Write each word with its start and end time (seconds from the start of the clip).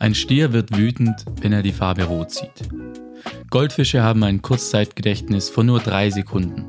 Ein 0.00 0.14
Stier 0.14 0.52
wird 0.52 0.76
wütend, 0.76 1.24
wenn 1.40 1.52
er 1.52 1.62
die 1.62 1.72
Farbe 1.72 2.02
rot 2.02 2.32
sieht. 2.32 2.68
Goldfische 3.50 4.02
haben 4.02 4.24
ein 4.24 4.42
Kurzzeitgedächtnis 4.42 5.48
von 5.50 5.66
nur 5.66 5.78
drei 5.78 6.10
Sekunden. 6.10 6.64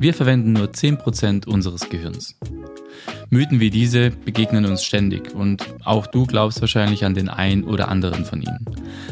Wir 0.00 0.14
verwenden 0.14 0.52
nur 0.52 0.66
10% 0.66 1.46
unseres 1.46 1.88
Gehirns. 1.88 2.36
Mythen 3.32 3.60
wie 3.60 3.70
diese 3.70 4.10
begegnen 4.10 4.66
uns 4.66 4.84
ständig 4.84 5.34
und 5.34 5.64
auch 5.84 6.06
du 6.06 6.26
glaubst 6.26 6.60
wahrscheinlich 6.60 7.06
an 7.06 7.14
den 7.14 7.30
einen 7.30 7.64
oder 7.64 7.88
anderen 7.88 8.26
von 8.26 8.42
ihnen. 8.42 8.66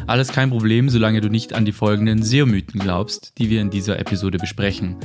Alles 0.07 0.29
kein 0.29 0.51
Problem, 0.51 0.91
solange 0.91 1.23
du 1.23 1.31
nicht 1.31 1.55
an 1.55 1.65
die 1.65 1.73
folgenden 1.73 2.23
SEO-Mythen 2.23 2.81
glaubst, 2.81 3.39
die 3.39 3.49
wir 3.49 3.63
in 3.63 3.71
dieser 3.71 3.99
Episode 3.99 4.37
besprechen. 4.37 4.97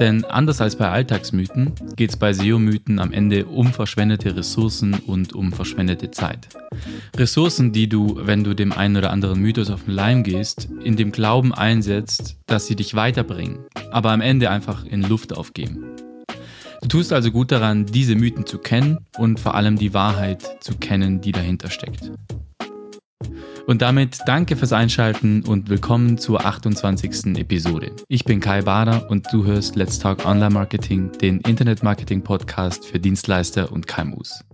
Denn 0.00 0.24
anders 0.24 0.60
als 0.60 0.74
bei 0.74 0.88
Alltagsmythen 0.88 1.70
geht 1.94 2.10
es 2.10 2.16
bei 2.16 2.32
SEO-Mythen 2.32 2.98
am 2.98 3.12
Ende 3.12 3.46
um 3.46 3.72
verschwendete 3.72 4.36
Ressourcen 4.36 4.94
und 5.06 5.34
um 5.34 5.52
verschwendete 5.52 6.10
Zeit. 6.10 6.48
Ressourcen, 7.16 7.70
die 7.70 7.88
du, 7.88 8.18
wenn 8.24 8.42
du 8.42 8.54
dem 8.54 8.72
einen 8.72 8.96
oder 8.96 9.10
anderen 9.10 9.40
Mythos 9.40 9.70
auf 9.70 9.84
den 9.84 9.94
Leim 9.94 10.24
gehst, 10.24 10.68
in 10.82 10.96
dem 10.96 11.12
Glauben 11.12 11.54
einsetzt, 11.54 12.38
dass 12.46 12.66
sie 12.66 12.74
dich 12.74 12.96
weiterbringen, 12.96 13.60
aber 13.92 14.10
am 14.10 14.20
Ende 14.20 14.50
einfach 14.50 14.84
in 14.84 15.02
Luft 15.02 15.32
aufgeben. 15.32 15.94
Du 16.84 16.98
tust 16.98 17.14
also 17.14 17.30
gut 17.30 17.50
daran, 17.50 17.86
diese 17.86 18.14
Mythen 18.14 18.44
zu 18.44 18.58
kennen 18.58 18.98
und 19.16 19.40
vor 19.40 19.54
allem 19.54 19.76
die 19.76 19.94
Wahrheit 19.94 20.62
zu 20.62 20.76
kennen, 20.76 21.22
die 21.22 21.32
dahinter 21.32 21.70
steckt. 21.70 22.12
Und 23.66 23.80
damit 23.80 24.18
danke 24.26 24.54
fürs 24.54 24.74
Einschalten 24.74 25.42
und 25.46 25.70
willkommen 25.70 26.18
zur 26.18 26.44
28. 26.44 27.38
Episode. 27.38 27.92
Ich 28.08 28.26
bin 28.26 28.38
Kai 28.38 28.60
Bader 28.60 29.10
und 29.10 29.32
du 29.32 29.46
hörst 29.46 29.76
Let's 29.76 29.98
Talk 29.98 30.26
Online 30.26 30.50
Marketing, 30.50 31.10
den 31.12 31.40
Internet 31.40 31.82
Marketing 31.82 32.22
Podcast 32.22 32.84
für 32.84 33.00
Dienstleister 33.00 33.72
und 33.72 33.86
KMUs. 33.86 34.44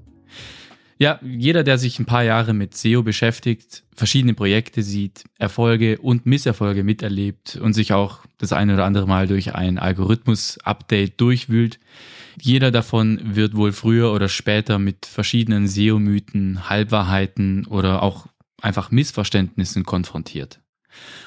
Ja, 0.98 1.19
jeder, 1.22 1.65
der 1.65 1.78
sich 1.78 1.98
ein 1.98 2.06
paar 2.06 2.22
Jahre 2.22 2.55
mit 2.55 2.77
SEO 2.77 3.03
beschäftigt, 3.03 3.83
verschiedene 3.97 4.34
Projekte 4.34 4.84
sieht, 4.84 5.25
Erfolge 5.37 5.98
und 5.98 6.27
Misserfolge 6.27 6.84
miterlebt 6.84 7.56
und 7.56 7.72
sich 7.72 7.92
auch 7.92 8.20
das 8.39 8.53
eine 8.53 8.75
oder 8.75 8.84
andere 8.84 9.09
Mal 9.09 9.27
durch 9.27 9.55
ein 9.56 9.78
Algorithmus-Update 9.78 11.20
durchwühlt, 11.20 11.81
jeder 12.41 12.70
davon 12.70 13.20
wird 13.36 13.55
wohl 13.55 13.73
früher 13.73 14.12
oder 14.12 14.28
später 14.28 14.78
mit 14.78 15.06
verschiedenen 15.06 15.67
SEO-Mythen, 15.67 16.69
Halbwahrheiten 16.69 17.67
oder 17.67 18.03
auch 18.03 18.27
einfach 18.61 18.91
Missverständnissen 18.91 19.84
konfrontiert. 19.84 20.61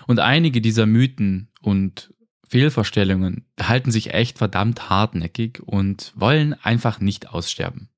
Und 0.07 0.19
einige 0.19 0.61
dieser 0.61 0.85
Mythen 0.85 1.49
und 1.61 2.13
Fehlvorstellungen 2.47 3.45
halten 3.59 3.91
sich 3.91 4.13
echt 4.13 4.37
verdammt 4.37 4.89
hartnäckig 4.89 5.61
und 5.65 6.11
wollen 6.15 6.53
einfach 6.53 6.99
nicht 6.99 7.29
aussterben. 7.29 7.89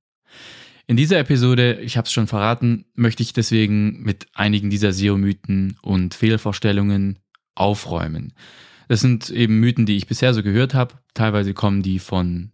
In 0.87 0.97
dieser 0.97 1.17
Episode, 1.19 1.79
ich 1.81 1.97
habe 1.97 2.05
es 2.05 2.13
schon 2.13 2.27
verraten, 2.27 2.85
möchte 2.93 3.23
ich 3.23 3.33
deswegen 3.33 4.03
mit 4.03 4.27
einigen 4.33 4.69
dieser 4.69 4.93
SEO-Mythen 4.93 5.77
und 5.81 6.13
Fehlvorstellungen 6.13 7.19
aufräumen. 7.55 8.33
Das 8.87 9.01
sind 9.01 9.31
eben 9.31 9.59
Mythen, 9.59 9.87
die 9.87 9.97
ich 9.97 10.07
bisher 10.07 10.33
so 10.33 10.43
gehört 10.43 10.75
habe. 10.75 10.95
Teilweise 11.15 11.53
kommen 11.55 11.81
die 11.81 11.97
von 11.97 12.51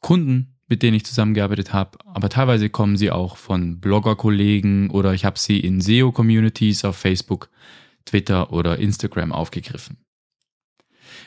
Kunden, 0.00 0.56
mit 0.68 0.82
denen 0.82 0.96
ich 0.96 1.06
zusammengearbeitet 1.06 1.72
habe, 1.72 1.98
aber 2.04 2.28
teilweise 2.28 2.68
kommen 2.68 2.96
sie 2.96 3.10
auch 3.10 3.36
von 3.36 3.80
Blogger-Kollegen 3.80 4.90
oder 4.90 5.14
ich 5.14 5.24
habe 5.24 5.38
sie 5.38 5.60
in 5.60 5.80
SEO-Communities 5.80 6.84
auf 6.84 6.96
Facebook, 6.96 7.50
Twitter 8.04 8.52
oder 8.52 8.78
Instagram 8.78 9.32
aufgegriffen. 9.32 9.96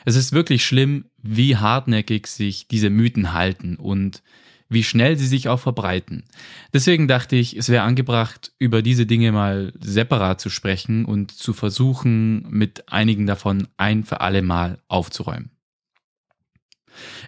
Es 0.04 0.16
ist 0.16 0.32
wirklich 0.32 0.64
schlimm, 0.64 1.06
wie 1.22 1.56
hartnäckig 1.56 2.26
sich 2.26 2.68
diese 2.68 2.90
Mythen 2.90 3.32
halten 3.32 3.76
und 3.76 4.22
wie 4.68 4.82
schnell 4.82 5.16
sie 5.16 5.26
sich 5.26 5.48
auch 5.48 5.60
verbreiten. 5.60 6.24
Deswegen 6.72 7.06
dachte 7.06 7.36
ich, 7.36 7.56
es 7.56 7.68
wäre 7.68 7.84
angebracht, 7.84 8.52
über 8.58 8.80
diese 8.80 9.06
Dinge 9.06 9.30
mal 9.32 9.72
separat 9.78 10.40
zu 10.40 10.48
sprechen 10.48 11.04
und 11.04 11.30
zu 11.30 11.52
versuchen, 11.52 12.48
mit 12.48 12.90
einigen 12.90 13.26
davon 13.26 13.68
ein 13.76 14.04
für 14.04 14.22
alle 14.22 14.42
Mal 14.42 14.78
aufzuräumen. 14.88 15.50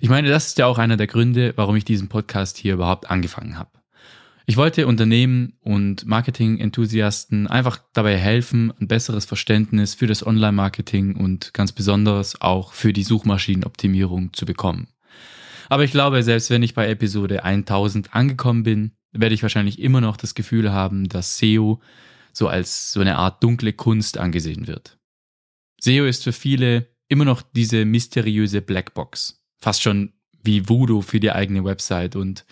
Ich 0.00 0.08
meine, 0.08 0.28
das 0.28 0.48
ist 0.48 0.58
ja 0.58 0.66
auch 0.66 0.78
einer 0.78 0.96
der 0.96 1.06
Gründe, 1.06 1.52
warum 1.56 1.76
ich 1.76 1.84
diesen 1.84 2.08
Podcast 2.08 2.58
hier 2.58 2.74
überhaupt 2.74 3.10
angefangen 3.10 3.58
habe. 3.58 3.70
Ich 4.46 4.58
wollte 4.58 4.86
Unternehmen 4.86 5.54
und 5.62 6.04
Marketing-Enthusiasten 6.04 7.46
einfach 7.46 7.80
dabei 7.94 8.18
helfen, 8.18 8.74
ein 8.78 8.88
besseres 8.88 9.24
Verständnis 9.24 9.94
für 9.94 10.06
das 10.06 10.26
Online-Marketing 10.26 11.16
und 11.16 11.54
ganz 11.54 11.72
besonders 11.72 12.42
auch 12.42 12.74
für 12.74 12.92
die 12.92 13.04
Suchmaschinenoptimierung 13.04 14.34
zu 14.34 14.44
bekommen. 14.44 14.88
Aber 15.70 15.84
ich 15.84 15.92
glaube, 15.92 16.22
selbst 16.22 16.50
wenn 16.50 16.62
ich 16.62 16.74
bei 16.74 16.88
Episode 16.88 17.42
1000 17.42 18.14
angekommen 18.14 18.64
bin, 18.64 18.92
werde 19.12 19.34
ich 19.34 19.42
wahrscheinlich 19.42 19.80
immer 19.80 20.02
noch 20.02 20.18
das 20.18 20.34
Gefühl 20.34 20.72
haben, 20.72 21.08
dass 21.08 21.38
SEO 21.38 21.80
so 22.34 22.48
als 22.48 22.92
so 22.92 23.00
eine 23.00 23.16
Art 23.16 23.42
dunkle 23.42 23.72
Kunst 23.72 24.18
angesehen 24.18 24.66
wird. 24.66 24.98
SEO 25.80 26.04
ist 26.04 26.24
für 26.24 26.32
viele 26.32 26.88
immer 27.08 27.24
noch 27.24 27.40
diese 27.40 27.86
mysteriöse 27.86 28.60
Blackbox 28.60 29.43
fast 29.64 29.82
schon 29.82 30.12
wie 30.42 30.68
Voodoo 30.68 31.00
für 31.00 31.20
die 31.20 31.32
eigene 31.32 31.64
Website. 31.64 32.16
Und 32.16 32.44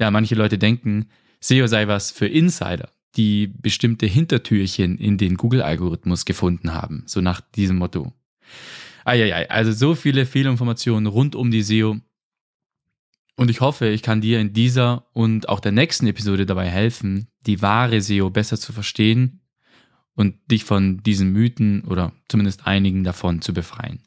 ja, 0.00 0.10
manche 0.10 0.34
Leute 0.34 0.56
denken, 0.56 1.10
SEO 1.40 1.66
sei 1.66 1.86
was 1.88 2.10
für 2.10 2.26
Insider, 2.26 2.88
die 3.16 3.46
bestimmte 3.46 4.06
Hintertürchen 4.06 4.96
in 4.96 5.18
den 5.18 5.36
Google-Algorithmus 5.36 6.24
gefunden 6.24 6.72
haben, 6.72 7.02
so 7.04 7.20
nach 7.20 7.42
diesem 7.42 7.76
Motto. 7.76 8.14
Eieiei, 9.04 9.50
also 9.50 9.72
so 9.72 9.94
viele 9.94 10.24
Fehlinformationen 10.24 11.06
rund 11.06 11.36
um 11.36 11.50
die 11.50 11.62
SEO. 11.62 12.00
Und 13.36 13.50
ich 13.50 13.60
hoffe, 13.60 13.88
ich 13.88 14.02
kann 14.02 14.22
dir 14.22 14.40
in 14.40 14.54
dieser 14.54 15.06
und 15.12 15.50
auch 15.50 15.60
der 15.60 15.72
nächsten 15.72 16.06
Episode 16.06 16.46
dabei 16.46 16.66
helfen, 16.66 17.28
die 17.46 17.60
wahre 17.60 18.00
SEO 18.00 18.30
besser 18.30 18.58
zu 18.58 18.72
verstehen 18.72 19.42
und 20.14 20.36
dich 20.50 20.64
von 20.64 21.02
diesen 21.02 21.30
Mythen 21.30 21.84
oder 21.84 22.12
zumindest 22.28 22.66
einigen 22.66 23.04
davon 23.04 23.42
zu 23.42 23.52
befreien. 23.52 24.00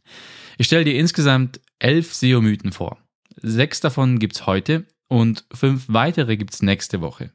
Ich 0.57 0.65
stelle 0.65 0.85
dir 0.85 0.95
insgesamt 0.95 1.59
elf 1.79 2.13
SEO-Mythen 2.13 2.71
vor. 2.71 2.97
Sechs 3.35 3.79
davon 3.79 4.19
gibt's 4.19 4.45
heute 4.45 4.85
und 5.07 5.45
fünf 5.53 5.85
weitere 5.87 6.37
gibt's 6.37 6.61
nächste 6.61 7.01
Woche. 7.01 7.31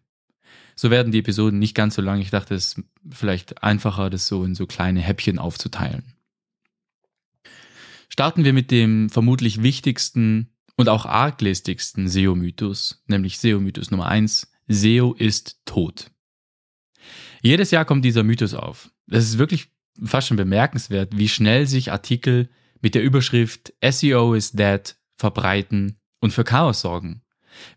So 0.75 0.91
werden 0.91 1.12
die 1.12 1.19
Episoden 1.19 1.58
nicht 1.58 1.75
ganz 1.75 1.94
so 1.94 2.03
lang. 2.03 2.20
Ich 2.20 2.30
dachte, 2.30 2.54
es 2.54 2.75
ist 2.78 2.84
vielleicht 3.10 3.62
einfacher, 3.62 4.10
das 4.10 4.26
so 4.26 4.44
in 4.44 4.54
so 4.54 4.66
kleine 4.66 5.00
Häppchen 5.00 5.38
aufzuteilen. 5.38 6.14
Starten 8.08 8.44
wir 8.44 8.53
mit 8.53 8.70
dem 8.70 9.08
vermutlich 9.08 9.62
wichtigsten 9.62 10.48
und 10.76 10.88
auch 10.88 11.06
arglistigsten 11.06 12.09
SEO-Mythos, 12.09 13.03
nämlich 13.06 13.38
SEO-Mythos 13.38 13.91
Nummer 13.91 14.06
eins: 14.06 14.53
SEO 14.69 15.14
ist 15.14 15.60
tot. 15.64 16.10
Jedes 17.42 17.70
Jahr 17.70 17.84
kommt 17.84 18.04
dieser 18.04 18.22
Mythos 18.22 18.54
auf. 18.54 18.91
Es 19.10 19.24
ist 19.24 19.38
wirklich 19.38 19.69
fast 20.03 20.28
schon 20.28 20.36
bemerkenswert, 20.36 21.16
wie 21.16 21.28
schnell 21.28 21.66
sich 21.66 21.92
Artikel 21.92 22.48
mit 22.82 22.94
der 22.94 23.03
Überschrift 23.03 23.72
SEO 23.82 24.34
is 24.34 24.53
dead 24.53 24.97
verbreiten 25.16 25.98
und 26.20 26.32
für 26.32 26.44
Chaos 26.44 26.81
sorgen. 26.82 27.22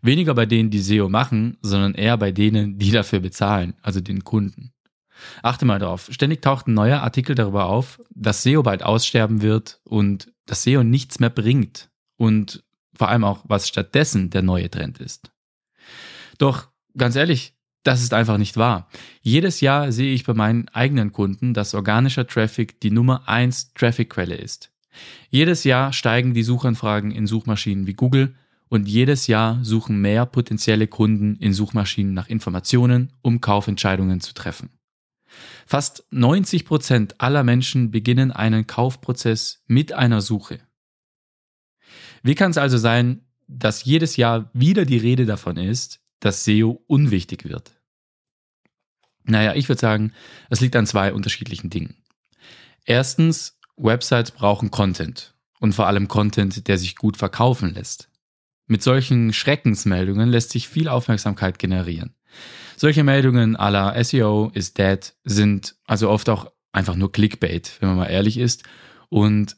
Weniger 0.02 0.34
bei 0.34 0.46
denen, 0.46 0.70
die 0.70 0.80
SEO 0.80 1.08
machen, 1.08 1.58
sondern 1.62 1.94
eher 1.94 2.16
bei 2.16 2.32
denen, 2.32 2.78
die 2.78 2.90
dafür 2.90 3.20
bezahlen, 3.20 3.74
also 3.82 4.00
den 4.00 4.24
Kunden. 4.24 4.72
Achte 5.42 5.64
mal 5.64 5.78
darauf, 5.78 6.08
ständig 6.10 6.42
taucht 6.42 6.66
ein 6.66 6.74
neuer 6.74 7.00
Artikel 7.00 7.34
darüber 7.34 7.66
auf, 7.66 8.00
dass 8.10 8.42
SEO 8.42 8.62
bald 8.62 8.82
aussterben 8.82 9.42
wird 9.42 9.80
und 9.84 10.32
dass 10.44 10.62
SEO 10.62 10.82
nichts 10.82 11.20
mehr 11.20 11.30
bringt 11.30 11.90
und 12.16 12.64
vor 12.94 13.08
allem 13.08 13.24
auch, 13.24 13.44
was 13.46 13.68
stattdessen 13.68 14.30
der 14.30 14.42
neue 14.42 14.70
Trend 14.70 14.98
ist. 14.98 15.30
Doch 16.38 16.68
ganz 16.96 17.16
ehrlich, 17.16 17.54
das 17.82 18.02
ist 18.02 18.14
einfach 18.14 18.38
nicht 18.38 18.56
wahr. 18.56 18.88
Jedes 19.20 19.60
Jahr 19.60 19.92
sehe 19.92 20.12
ich 20.12 20.24
bei 20.24 20.34
meinen 20.34 20.68
eigenen 20.68 21.12
Kunden, 21.12 21.54
dass 21.54 21.74
organischer 21.74 22.26
Traffic 22.26 22.80
die 22.80 22.90
Nummer 22.90 23.28
eins 23.28 23.72
Trafficquelle 23.74 24.34
ist. 24.34 24.72
Jedes 25.30 25.64
Jahr 25.64 25.92
steigen 25.92 26.34
die 26.34 26.42
Suchanfragen 26.42 27.10
in 27.10 27.26
Suchmaschinen 27.26 27.86
wie 27.86 27.94
Google 27.94 28.34
und 28.68 28.88
jedes 28.88 29.26
Jahr 29.26 29.64
suchen 29.64 30.00
mehr 30.00 30.26
potenzielle 30.26 30.86
Kunden 30.86 31.36
in 31.36 31.52
Suchmaschinen 31.52 32.14
nach 32.14 32.28
Informationen, 32.28 33.12
um 33.22 33.40
Kaufentscheidungen 33.40 34.20
zu 34.20 34.34
treffen. 34.34 34.70
Fast 35.66 36.04
90 36.10 36.64
Prozent 36.64 37.20
aller 37.20 37.44
Menschen 37.44 37.90
beginnen 37.90 38.32
einen 38.32 38.66
Kaufprozess 38.66 39.62
mit 39.66 39.92
einer 39.92 40.20
Suche. 40.20 40.60
Wie 42.22 42.34
kann 42.34 42.50
es 42.50 42.58
also 42.58 42.78
sein, 42.78 43.22
dass 43.46 43.84
jedes 43.84 44.16
Jahr 44.16 44.50
wieder 44.52 44.84
die 44.84 44.98
Rede 44.98 45.26
davon 45.26 45.56
ist, 45.56 46.00
dass 46.20 46.44
SEO 46.44 46.82
unwichtig 46.86 47.44
wird? 47.44 47.76
Naja, 49.24 49.54
ich 49.54 49.68
würde 49.68 49.80
sagen, 49.80 50.12
es 50.50 50.60
liegt 50.60 50.76
an 50.76 50.86
zwei 50.86 51.12
unterschiedlichen 51.12 51.70
Dingen. 51.70 51.96
Erstens 52.84 53.55
Websites 53.76 54.30
brauchen 54.30 54.70
Content 54.70 55.34
und 55.60 55.74
vor 55.74 55.86
allem 55.86 56.08
Content, 56.08 56.68
der 56.68 56.78
sich 56.78 56.96
gut 56.96 57.16
verkaufen 57.16 57.74
lässt. 57.74 58.08
Mit 58.66 58.82
solchen 58.82 59.32
Schreckensmeldungen 59.32 60.28
lässt 60.28 60.50
sich 60.50 60.68
viel 60.68 60.88
Aufmerksamkeit 60.88 61.58
generieren. 61.58 62.14
Solche 62.76 63.04
Meldungen 63.04 63.52
la 63.52 64.02
SEO 64.02 64.50
is 64.52 64.74
dead 64.74 65.14
sind 65.24 65.76
also 65.84 66.10
oft 66.10 66.28
auch 66.28 66.50
einfach 66.72 66.96
nur 66.96 67.12
Clickbait, 67.12 67.76
wenn 67.80 67.88
man 67.90 67.98
mal 67.98 68.06
ehrlich 68.06 68.38
ist. 68.38 68.64
Und 69.08 69.56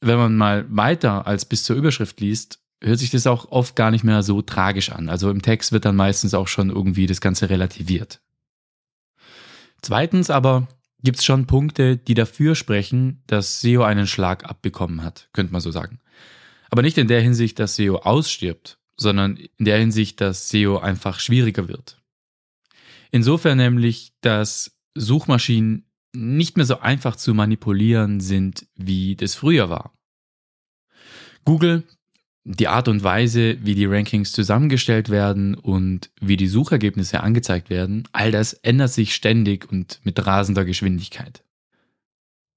wenn 0.00 0.18
man 0.18 0.36
mal 0.36 0.66
weiter 0.68 1.26
als 1.26 1.44
bis 1.44 1.64
zur 1.64 1.76
Überschrift 1.76 2.20
liest, 2.20 2.60
hört 2.82 2.98
sich 2.98 3.10
das 3.10 3.26
auch 3.26 3.50
oft 3.50 3.76
gar 3.76 3.90
nicht 3.90 4.04
mehr 4.04 4.22
so 4.22 4.40
tragisch 4.42 4.90
an. 4.90 5.08
Also 5.08 5.30
im 5.30 5.42
Text 5.42 5.72
wird 5.72 5.84
dann 5.84 5.96
meistens 5.96 6.34
auch 6.34 6.48
schon 6.48 6.70
irgendwie 6.70 7.06
das 7.06 7.20
Ganze 7.20 7.50
relativiert. 7.50 8.20
Zweitens 9.82 10.30
aber 10.30 10.68
gibt 11.02 11.18
es 11.18 11.24
schon 11.24 11.46
Punkte, 11.46 11.96
die 11.96 12.14
dafür 12.14 12.54
sprechen, 12.54 13.22
dass 13.26 13.60
SEO 13.60 13.82
einen 13.82 14.06
Schlag 14.06 14.44
abbekommen 14.44 15.02
hat, 15.02 15.28
könnte 15.32 15.52
man 15.52 15.60
so 15.60 15.70
sagen. 15.70 16.00
Aber 16.70 16.82
nicht 16.82 16.98
in 16.98 17.08
der 17.08 17.20
Hinsicht, 17.20 17.58
dass 17.58 17.76
SEO 17.76 17.96
ausstirbt, 17.96 18.78
sondern 18.96 19.36
in 19.36 19.64
der 19.64 19.78
Hinsicht, 19.78 20.20
dass 20.20 20.48
SEO 20.48 20.78
einfach 20.78 21.20
schwieriger 21.20 21.68
wird. 21.68 22.00
Insofern 23.10 23.58
nämlich, 23.58 24.12
dass 24.20 24.78
Suchmaschinen 24.94 25.86
nicht 26.12 26.56
mehr 26.56 26.66
so 26.66 26.80
einfach 26.80 27.16
zu 27.16 27.34
manipulieren 27.34 28.20
sind, 28.20 28.66
wie 28.74 29.16
das 29.16 29.34
früher 29.34 29.70
war. 29.70 29.92
Google, 31.44 31.84
die 32.56 32.68
Art 32.68 32.88
und 32.88 33.04
Weise, 33.04 33.58
wie 33.62 33.74
die 33.74 33.86
Rankings 33.86 34.32
zusammengestellt 34.32 35.08
werden 35.08 35.54
und 35.54 36.10
wie 36.20 36.36
die 36.36 36.48
Suchergebnisse 36.48 37.20
angezeigt 37.20 37.70
werden, 37.70 38.08
all 38.12 38.32
das 38.32 38.54
ändert 38.54 38.90
sich 38.90 39.14
ständig 39.14 39.70
und 39.70 40.00
mit 40.02 40.26
rasender 40.26 40.64
Geschwindigkeit. 40.64 41.44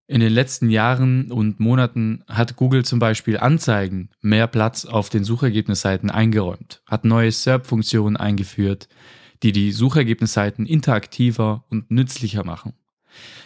In 0.07 0.19
den 0.19 0.33
letzten 0.33 0.69
Jahren 0.69 1.31
und 1.31 1.59
Monaten 1.59 2.23
hat 2.27 2.55
Google 2.55 2.83
zum 2.83 2.99
Beispiel 2.99 3.37
Anzeigen 3.37 4.09
mehr 4.21 4.47
Platz 4.47 4.85
auf 4.85 5.09
den 5.09 5.23
Suchergebnisseiten 5.23 6.09
eingeräumt, 6.09 6.81
hat 6.85 7.05
neue 7.05 7.31
SERP-Funktionen 7.31 8.17
eingeführt, 8.17 8.89
die 9.43 9.51
die 9.51 9.71
Suchergebnisseiten 9.71 10.65
interaktiver 10.65 11.65
und 11.69 11.89
nützlicher 11.91 12.43
machen. 12.43 12.73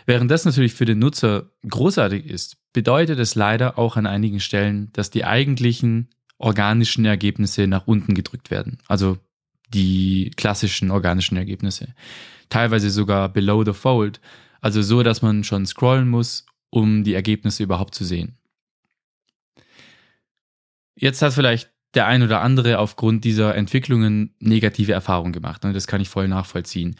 Während 0.06 0.32
das 0.32 0.46
natürlich 0.46 0.74
für 0.74 0.86
den 0.86 1.00
Nutzer 1.00 1.52
großartig 1.68 2.26
ist, 2.26 2.58
bedeutet 2.74 3.20
es 3.20 3.36
leider 3.36 3.78
auch 3.78 3.98
an 3.98 4.06
einigen 4.06 4.40
Stellen, 4.40 4.90
dass 4.94 5.10
die 5.10 5.26
eigentlichen 5.26 6.10
organischen 6.38 7.06
Ergebnisse 7.06 7.68
nach 7.68 7.88
unten 7.88 8.14
gedrückt 8.14 8.52
werden. 8.52 8.78
Also 8.88 9.18
die 9.74 10.32
klassischen 10.36 10.92
organischen 10.92 11.38
Ergebnisse. 11.38 11.94
Teilweise 12.50 12.90
sogar 12.90 13.30
below 13.30 13.64
the 13.66 13.74
fold. 13.74 14.22
Also 14.62 14.82
so, 14.82 15.04
dass 15.04 15.22
man 15.22 15.44
schon 15.44 15.66
scrollen 15.66 16.08
muss, 16.08 16.46
um 16.70 17.04
die 17.04 17.14
Ergebnisse 17.14 17.64
überhaupt 17.64 17.96
zu 17.96 18.06
sehen. 18.06 18.38
Jetzt 20.96 21.22
hat 21.22 21.34
vielleicht 21.34 21.70
der 21.94 22.08
ein 22.08 22.24
oder 22.24 22.42
andere 22.42 22.80
aufgrund 22.80 23.24
dieser 23.24 23.56
Entwicklungen 23.56 24.36
negative 24.40 24.94
Erfahrungen 24.94 25.34
gemacht. 25.34 25.64
Und 25.66 25.74
das 25.74 25.88
kann 25.88 26.02
ich 26.02 26.10
voll 26.10 26.28
nachvollziehen. 26.28 26.96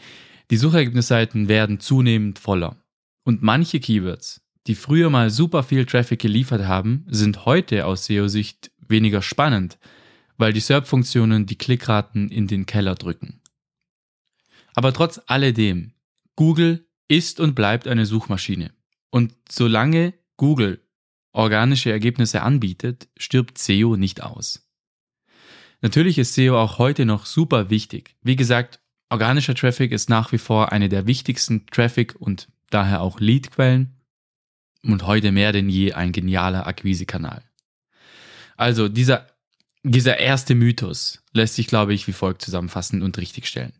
Die 0.50 0.56
Suchergebnisseiten 0.56 1.48
werden 1.48 1.80
zunehmend 1.80 2.38
voller. 2.38 2.76
Und 3.24 3.42
manche 3.42 3.80
Keywords, 3.80 4.40
die 4.66 4.74
früher 4.74 5.10
mal 5.10 5.30
super 5.30 5.62
viel 5.62 5.86
Traffic 5.86 6.18
geliefert 6.20 6.66
haben, 6.66 7.04
sind 7.08 7.46
heute 7.46 7.86
aus 7.86 8.06
SEO-Sicht 8.06 8.70
weniger 8.86 9.22
spannend, 9.22 9.78
weil 10.36 10.52
die 10.52 10.60
SERP-Funktionen 10.60 11.46
die 11.46 11.56
Klickraten 11.56 12.28
in 12.28 12.46
den 12.46 12.66
Keller 12.66 12.94
drücken. 12.94 13.40
Aber 14.74 14.92
trotz 14.92 15.20
alledem, 15.26 15.92
Google 16.36 16.86
ist 17.08 17.40
und 17.40 17.54
bleibt 17.54 17.88
eine 17.88 18.06
Suchmaschine. 18.06 18.70
Und 19.10 19.34
solange 19.48 20.14
Google 20.36 20.80
organische 21.32 21.90
Ergebnisse 21.90 22.42
anbietet, 22.42 23.08
stirbt 23.16 23.58
SEO 23.58 23.96
nicht 23.96 24.22
aus. 24.22 24.68
Natürlich 25.80 26.18
ist 26.18 26.34
SEO 26.34 26.58
auch 26.58 26.78
heute 26.78 27.06
noch 27.06 27.26
super 27.26 27.70
wichtig. 27.70 28.16
Wie 28.22 28.36
gesagt, 28.36 28.80
organischer 29.10 29.54
Traffic 29.54 29.92
ist 29.92 30.10
nach 30.10 30.32
wie 30.32 30.38
vor 30.38 30.72
eine 30.72 30.88
der 30.88 31.06
wichtigsten 31.06 31.66
Traffic- 31.66 32.16
und 32.16 32.48
daher 32.70 33.00
auch 33.00 33.20
Lead-Quellen 33.20 33.97
und 34.84 35.06
heute 35.06 35.32
mehr 35.32 35.52
denn 35.52 35.68
je 35.68 35.92
ein 35.92 36.12
genialer 36.12 36.66
Akquisekanal. 36.66 37.42
Also 38.56 38.88
dieser, 38.88 39.26
dieser 39.82 40.18
erste 40.18 40.54
Mythos 40.54 41.22
lässt 41.32 41.54
sich, 41.54 41.66
glaube 41.66 41.94
ich, 41.94 42.06
wie 42.08 42.12
folgt 42.12 42.42
zusammenfassen 42.42 43.02
und 43.02 43.18
richtigstellen. 43.18 43.72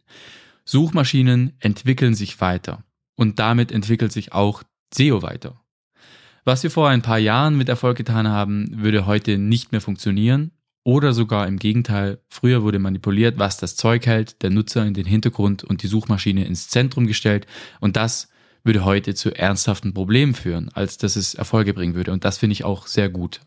Suchmaschinen 0.64 1.54
entwickeln 1.60 2.14
sich 2.14 2.40
weiter 2.40 2.84
und 3.16 3.38
damit 3.38 3.72
entwickelt 3.72 4.12
sich 4.12 4.32
auch 4.32 4.62
SEO 4.92 5.22
weiter. 5.22 5.60
Was 6.44 6.62
wir 6.62 6.70
vor 6.70 6.88
ein 6.88 7.02
paar 7.02 7.18
Jahren 7.18 7.56
mit 7.56 7.68
Erfolg 7.68 7.96
getan 7.96 8.28
haben, 8.28 8.82
würde 8.82 9.06
heute 9.06 9.36
nicht 9.38 9.72
mehr 9.72 9.80
funktionieren 9.80 10.52
oder 10.84 11.12
sogar 11.12 11.46
im 11.46 11.58
Gegenteil, 11.58 12.22
früher 12.28 12.62
wurde 12.62 12.78
manipuliert, 12.78 13.38
was 13.38 13.58
das 13.58 13.76
Zeug 13.76 14.06
hält, 14.06 14.42
der 14.42 14.50
Nutzer 14.50 14.86
in 14.86 14.94
den 14.94 15.04
Hintergrund 15.04 15.64
und 15.64 15.82
die 15.82 15.88
Suchmaschine 15.88 16.46
ins 16.46 16.68
Zentrum 16.68 17.06
gestellt 17.06 17.46
und 17.80 17.96
das 17.96 18.30
würde 18.64 18.84
heute 18.84 19.14
zu 19.14 19.34
ernsthaften 19.34 19.94
Problemen 19.94 20.34
führen, 20.34 20.70
als 20.74 20.98
dass 20.98 21.16
es 21.16 21.34
Erfolge 21.34 21.74
bringen 21.74 21.94
würde 21.94 22.12
und 22.12 22.24
das 22.24 22.38
finde 22.38 22.52
ich 22.52 22.64
auch 22.64 22.86
sehr 22.86 23.08
gut. 23.08 23.40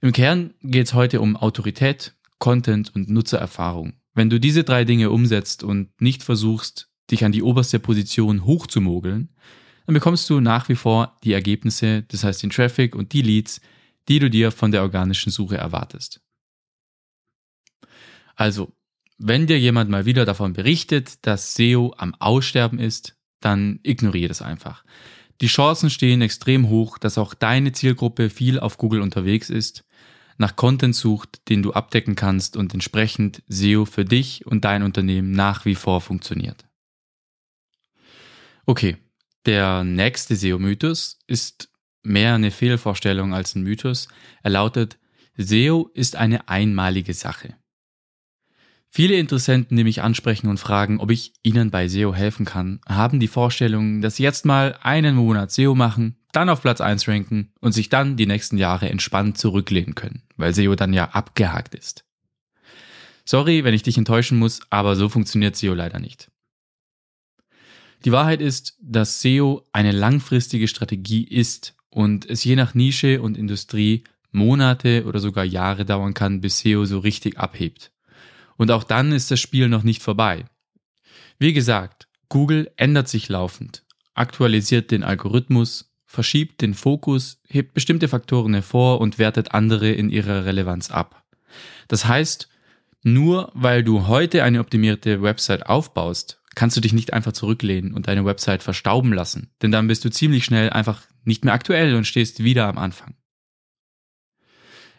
Im 0.00 0.12
Kern 0.12 0.54
geht 0.62 0.86
es 0.86 0.94
heute 0.94 1.20
um 1.20 1.36
Autorität, 1.36 2.14
Content 2.38 2.94
und 2.94 3.10
Nutzererfahrung. 3.10 3.94
Wenn 4.14 4.30
du 4.30 4.38
diese 4.38 4.64
drei 4.64 4.84
Dinge 4.84 5.10
umsetzt 5.10 5.62
und 5.62 6.00
nicht 6.00 6.22
versuchst, 6.22 6.88
dich 7.10 7.24
an 7.24 7.32
die 7.32 7.42
oberste 7.42 7.78
Position 7.78 8.44
hochzumogeln, 8.44 9.30
dann 9.86 9.94
bekommst 9.94 10.28
du 10.30 10.40
nach 10.40 10.68
wie 10.68 10.74
vor 10.74 11.16
die 11.24 11.32
Ergebnisse, 11.32 12.02
das 12.02 12.22
heißt 12.22 12.42
den 12.42 12.50
Traffic 12.50 12.94
und 12.94 13.12
die 13.12 13.22
Leads, 13.22 13.60
die 14.08 14.18
du 14.18 14.30
dir 14.30 14.50
von 14.50 14.70
der 14.70 14.82
organischen 14.82 15.30
Suche 15.30 15.56
erwartest. 15.56 16.20
Also, 18.36 18.72
wenn 19.18 19.46
dir 19.46 19.58
jemand 19.58 19.90
mal 19.90 20.06
wieder 20.06 20.24
davon 20.24 20.52
berichtet, 20.52 21.26
dass 21.26 21.54
SEO 21.54 21.94
am 21.96 22.14
Aussterben 22.14 22.78
ist, 22.78 23.16
dann 23.40 23.80
ignoriere 23.82 24.28
das 24.28 24.42
einfach. 24.42 24.84
Die 25.40 25.46
Chancen 25.46 25.90
stehen 25.90 26.20
extrem 26.20 26.68
hoch, 26.68 26.98
dass 26.98 27.18
auch 27.18 27.34
deine 27.34 27.72
Zielgruppe 27.72 28.28
viel 28.30 28.58
auf 28.58 28.76
Google 28.76 29.00
unterwegs 29.00 29.50
ist, 29.50 29.84
nach 30.36 30.56
Content 30.56 30.94
sucht, 30.94 31.48
den 31.48 31.62
du 31.62 31.72
abdecken 31.72 32.14
kannst 32.14 32.56
und 32.56 32.72
entsprechend 32.72 33.42
SEO 33.48 33.84
für 33.84 34.04
dich 34.04 34.46
und 34.46 34.64
dein 34.64 34.82
Unternehmen 34.82 35.32
nach 35.32 35.64
wie 35.64 35.74
vor 35.74 36.00
funktioniert. 36.00 36.64
Okay, 38.66 38.96
der 39.46 39.82
nächste 39.84 40.36
SEO-Mythos 40.36 41.18
ist 41.26 41.70
mehr 42.02 42.34
eine 42.34 42.50
Fehlvorstellung 42.50 43.34
als 43.34 43.54
ein 43.54 43.62
Mythos. 43.62 44.08
Er 44.42 44.50
lautet, 44.50 44.98
SEO 45.36 45.90
ist 45.94 46.16
eine 46.16 46.48
einmalige 46.48 47.14
Sache. 47.14 47.56
Viele 48.98 49.14
Interessenten, 49.14 49.76
die 49.76 49.84
mich 49.84 50.02
ansprechen 50.02 50.48
und 50.48 50.58
fragen, 50.58 50.98
ob 50.98 51.12
ich 51.12 51.32
ihnen 51.44 51.70
bei 51.70 51.86
SEO 51.86 52.12
helfen 52.12 52.44
kann, 52.44 52.80
haben 52.88 53.20
die 53.20 53.28
Vorstellung, 53.28 54.00
dass 54.00 54.16
sie 54.16 54.24
jetzt 54.24 54.44
mal 54.44 54.76
einen 54.82 55.14
Monat 55.14 55.52
SEO 55.52 55.76
machen, 55.76 56.16
dann 56.32 56.48
auf 56.48 56.62
Platz 56.62 56.80
1 56.80 57.06
ranken 57.06 57.52
und 57.60 57.70
sich 57.70 57.90
dann 57.90 58.16
die 58.16 58.26
nächsten 58.26 58.58
Jahre 58.58 58.88
entspannt 58.88 59.38
zurücklehnen 59.38 59.94
können, 59.94 60.22
weil 60.36 60.52
SEO 60.52 60.74
dann 60.74 60.92
ja 60.92 61.10
abgehakt 61.10 61.76
ist. 61.76 62.06
Sorry, 63.24 63.62
wenn 63.62 63.72
ich 63.72 63.84
dich 63.84 63.96
enttäuschen 63.96 64.36
muss, 64.36 64.62
aber 64.68 64.96
so 64.96 65.08
funktioniert 65.08 65.54
SEO 65.54 65.74
leider 65.74 66.00
nicht. 66.00 66.32
Die 68.04 68.10
Wahrheit 68.10 68.40
ist, 68.40 68.78
dass 68.82 69.20
SEO 69.20 69.64
eine 69.70 69.92
langfristige 69.92 70.66
Strategie 70.66 71.22
ist 71.22 71.76
und 71.88 72.28
es 72.28 72.42
je 72.42 72.56
nach 72.56 72.74
Nische 72.74 73.22
und 73.22 73.38
Industrie 73.38 74.02
Monate 74.32 75.04
oder 75.04 75.20
sogar 75.20 75.44
Jahre 75.44 75.84
dauern 75.84 76.14
kann, 76.14 76.40
bis 76.40 76.58
SEO 76.58 76.84
so 76.84 76.98
richtig 76.98 77.38
abhebt. 77.38 77.92
Und 78.58 78.70
auch 78.70 78.84
dann 78.84 79.12
ist 79.12 79.30
das 79.30 79.40
Spiel 79.40 79.68
noch 79.68 79.84
nicht 79.84 80.02
vorbei. 80.02 80.44
Wie 81.38 81.54
gesagt, 81.54 82.08
Google 82.28 82.70
ändert 82.76 83.08
sich 83.08 83.30
laufend, 83.30 83.84
aktualisiert 84.14 84.90
den 84.90 85.02
Algorithmus, 85.02 85.94
verschiebt 86.04 86.60
den 86.60 86.74
Fokus, 86.74 87.40
hebt 87.48 87.72
bestimmte 87.72 88.08
Faktoren 88.08 88.52
hervor 88.52 89.00
und 89.00 89.18
wertet 89.18 89.54
andere 89.54 89.90
in 89.90 90.10
ihrer 90.10 90.44
Relevanz 90.44 90.90
ab. 90.90 91.24
Das 91.86 92.06
heißt, 92.06 92.48
nur 93.02 93.50
weil 93.54 93.84
du 93.84 94.06
heute 94.08 94.42
eine 94.42 94.60
optimierte 94.60 95.22
Website 95.22 95.66
aufbaust, 95.66 96.42
kannst 96.54 96.76
du 96.76 96.80
dich 96.80 96.92
nicht 96.92 97.12
einfach 97.12 97.32
zurücklehnen 97.32 97.94
und 97.94 98.08
deine 98.08 98.24
Website 98.24 98.62
verstauben 98.62 99.12
lassen, 99.12 99.52
denn 99.62 99.70
dann 99.70 99.86
bist 99.86 100.04
du 100.04 100.10
ziemlich 100.10 100.44
schnell 100.44 100.70
einfach 100.70 101.02
nicht 101.24 101.44
mehr 101.44 101.54
aktuell 101.54 101.94
und 101.94 102.06
stehst 102.06 102.42
wieder 102.42 102.66
am 102.66 102.78
Anfang. 102.78 103.14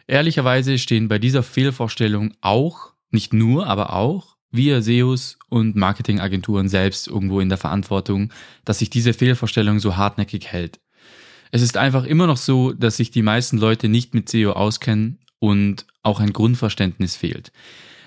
Ehrlicherweise 0.07 0.77
stehen 0.77 1.07
bei 1.07 1.19
dieser 1.19 1.43
Fehlvorstellung 1.43 2.33
auch, 2.41 2.93
nicht 3.11 3.33
nur, 3.33 3.67
aber 3.67 3.93
auch, 3.93 4.37
wir 4.51 4.81
SEOs 4.81 5.37
und 5.49 5.75
Marketingagenturen 5.75 6.69
selbst 6.69 7.07
irgendwo 7.07 7.39
in 7.39 7.49
der 7.49 7.57
Verantwortung, 7.57 8.33
dass 8.65 8.79
sich 8.79 8.89
diese 8.89 9.13
Fehlvorstellung 9.13 9.79
so 9.79 9.95
hartnäckig 9.95 10.47
hält. 10.47 10.79
Es 11.51 11.61
ist 11.61 11.77
einfach 11.77 12.03
immer 12.03 12.27
noch 12.27 12.37
so, 12.37 12.73
dass 12.73 12.97
sich 12.97 13.11
die 13.11 13.21
meisten 13.21 13.57
Leute 13.57 13.89
nicht 13.89 14.13
mit 14.13 14.29
SEO 14.29 14.51
auskennen 14.51 15.19
und 15.39 15.85
auch 16.03 16.19
ein 16.19 16.33
Grundverständnis 16.33 17.15
fehlt. 17.15 17.51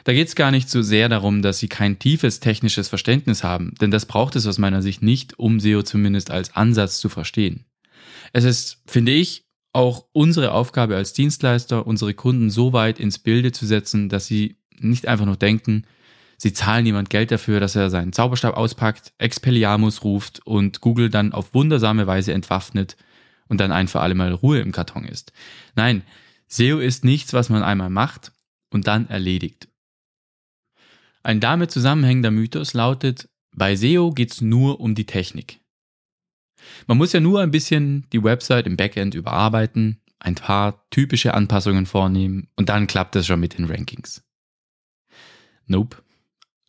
Da 0.04 0.12
geht 0.12 0.28
es 0.28 0.34
gar 0.34 0.50
nicht 0.50 0.68
so 0.68 0.82
sehr 0.82 1.08
darum, 1.08 1.42
dass 1.42 1.58
sie 1.58 1.68
kein 1.68 1.98
tiefes 1.98 2.40
technisches 2.40 2.88
Verständnis 2.88 3.44
haben, 3.44 3.74
denn 3.80 3.92
das 3.92 4.06
braucht 4.06 4.34
es 4.34 4.46
aus 4.46 4.58
meiner 4.58 4.82
Sicht 4.82 5.02
nicht, 5.02 5.38
um 5.38 5.60
SEO 5.60 5.82
zumindest 5.82 6.30
als 6.30 6.56
Ansatz 6.56 6.98
zu 6.98 7.08
verstehen. 7.08 7.66
Es 8.32 8.44
ist, 8.44 8.82
finde 8.86 9.12
ich, 9.12 9.44
auch 9.72 10.06
unsere 10.12 10.52
Aufgabe 10.52 10.96
als 10.96 11.12
Dienstleister, 11.12 11.86
unsere 11.86 12.14
Kunden 12.14 12.50
so 12.50 12.72
weit 12.72 13.00
ins 13.00 13.18
Bilde 13.18 13.52
zu 13.52 13.64
setzen, 13.64 14.08
dass 14.08 14.26
sie 14.26 14.56
nicht 14.82 15.08
einfach 15.08 15.26
nur 15.26 15.36
denken, 15.36 15.84
sie 16.36 16.52
zahlen 16.52 16.86
jemand 16.86 17.10
Geld 17.10 17.30
dafür, 17.30 17.60
dass 17.60 17.76
er 17.76 17.90
seinen 17.90 18.12
Zauberstab 18.12 18.56
auspackt, 18.56 19.12
Expelliarmus 19.18 20.04
ruft 20.04 20.44
und 20.46 20.80
Google 20.80 21.10
dann 21.10 21.32
auf 21.32 21.54
wundersame 21.54 22.06
Weise 22.06 22.32
entwaffnet 22.32 22.96
und 23.48 23.60
dann 23.60 23.72
ein 23.72 23.88
für 23.88 24.00
alle 24.00 24.14
Mal 24.14 24.32
Ruhe 24.32 24.60
im 24.60 24.72
Karton 24.72 25.04
ist. 25.04 25.32
Nein, 25.74 26.02
SEO 26.48 26.78
ist 26.78 27.04
nichts, 27.04 27.32
was 27.32 27.48
man 27.48 27.62
einmal 27.62 27.90
macht 27.90 28.32
und 28.70 28.86
dann 28.86 29.08
erledigt. 29.08 29.68
Ein 31.22 31.40
damit 31.40 31.70
zusammenhängender 31.70 32.30
Mythos 32.30 32.74
lautet, 32.74 33.28
bei 33.54 33.76
SEO 33.76 34.10
geht's 34.10 34.40
nur 34.40 34.80
um 34.80 34.94
die 34.94 35.06
Technik. 35.06 35.60
Man 36.86 36.98
muss 36.98 37.12
ja 37.12 37.20
nur 37.20 37.40
ein 37.40 37.50
bisschen 37.50 38.06
die 38.12 38.22
Website 38.22 38.66
im 38.66 38.76
Backend 38.76 39.14
überarbeiten, 39.14 40.00
ein 40.18 40.34
paar 40.34 40.88
typische 40.90 41.34
Anpassungen 41.34 41.86
vornehmen 41.86 42.48
und 42.56 42.68
dann 42.68 42.86
klappt 42.86 43.16
es 43.16 43.26
schon 43.26 43.40
mit 43.40 43.58
den 43.58 43.64
Rankings. 43.66 44.22
Nope. 45.66 46.02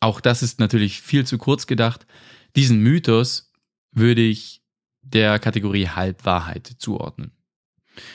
Auch 0.00 0.20
das 0.20 0.42
ist 0.42 0.60
natürlich 0.60 1.00
viel 1.00 1.26
zu 1.26 1.38
kurz 1.38 1.66
gedacht. 1.66 2.06
Diesen 2.56 2.80
Mythos 2.80 3.52
würde 3.92 4.20
ich 4.20 4.62
der 5.02 5.38
Kategorie 5.38 5.88
Halbwahrheit 5.88 6.74
zuordnen. 6.78 7.32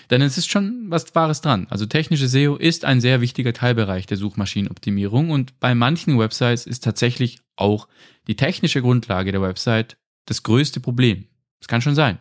Denn 0.10 0.22
es 0.22 0.38
ist 0.38 0.50
schon 0.50 0.86
was 0.90 1.16
Wahres 1.16 1.42
dran. 1.42 1.68
Also 1.70 1.86
technische 1.86 2.28
SEO 2.28 2.58
ist 2.58 2.86
ein 2.86 3.02
sehr 3.02 3.22
wichtiger 3.22 3.54
Teilbereich 3.54 4.06
der 4.06 4.18
Suchmaschinenoptimierung 4.18 5.30
und 5.30 5.60
bei 5.60 5.74
manchen 5.74 6.20
Websites 6.20 6.66
ist 6.66 6.84
tatsächlich 6.84 7.40
auch 7.56 7.88
die 8.28 8.36
technische 8.36 8.82
Grundlage 8.82 9.32
der 9.32 9.42
Website 9.42 9.98
das 10.26 10.44
größte 10.44 10.80
Problem. 10.80 11.28
Das 11.60 11.68
kann 11.68 11.82
schon 11.82 11.96
sein. 11.96 12.20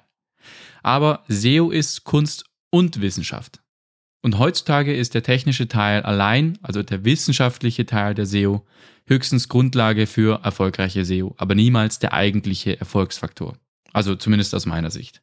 Aber 0.82 1.24
SEO 1.28 1.70
ist 1.70 2.04
Kunst 2.04 2.44
und 2.70 3.00
Wissenschaft. 3.00 3.60
Und 4.22 4.38
heutzutage 4.38 4.94
ist 4.94 5.14
der 5.14 5.22
technische 5.22 5.68
Teil 5.68 6.02
allein, 6.02 6.58
also 6.62 6.82
der 6.82 7.04
wissenschaftliche 7.04 7.86
Teil 7.86 8.14
der 8.14 8.26
SEO, 8.26 8.66
höchstens 9.06 9.48
Grundlage 9.48 10.06
für 10.06 10.40
erfolgreiche 10.42 11.04
SEO, 11.04 11.34
aber 11.38 11.54
niemals 11.54 11.98
der 11.98 12.12
eigentliche 12.12 12.78
Erfolgsfaktor. 12.78 13.56
Also 13.92 14.14
zumindest 14.16 14.54
aus 14.54 14.66
meiner 14.66 14.90
Sicht. 14.90 15.22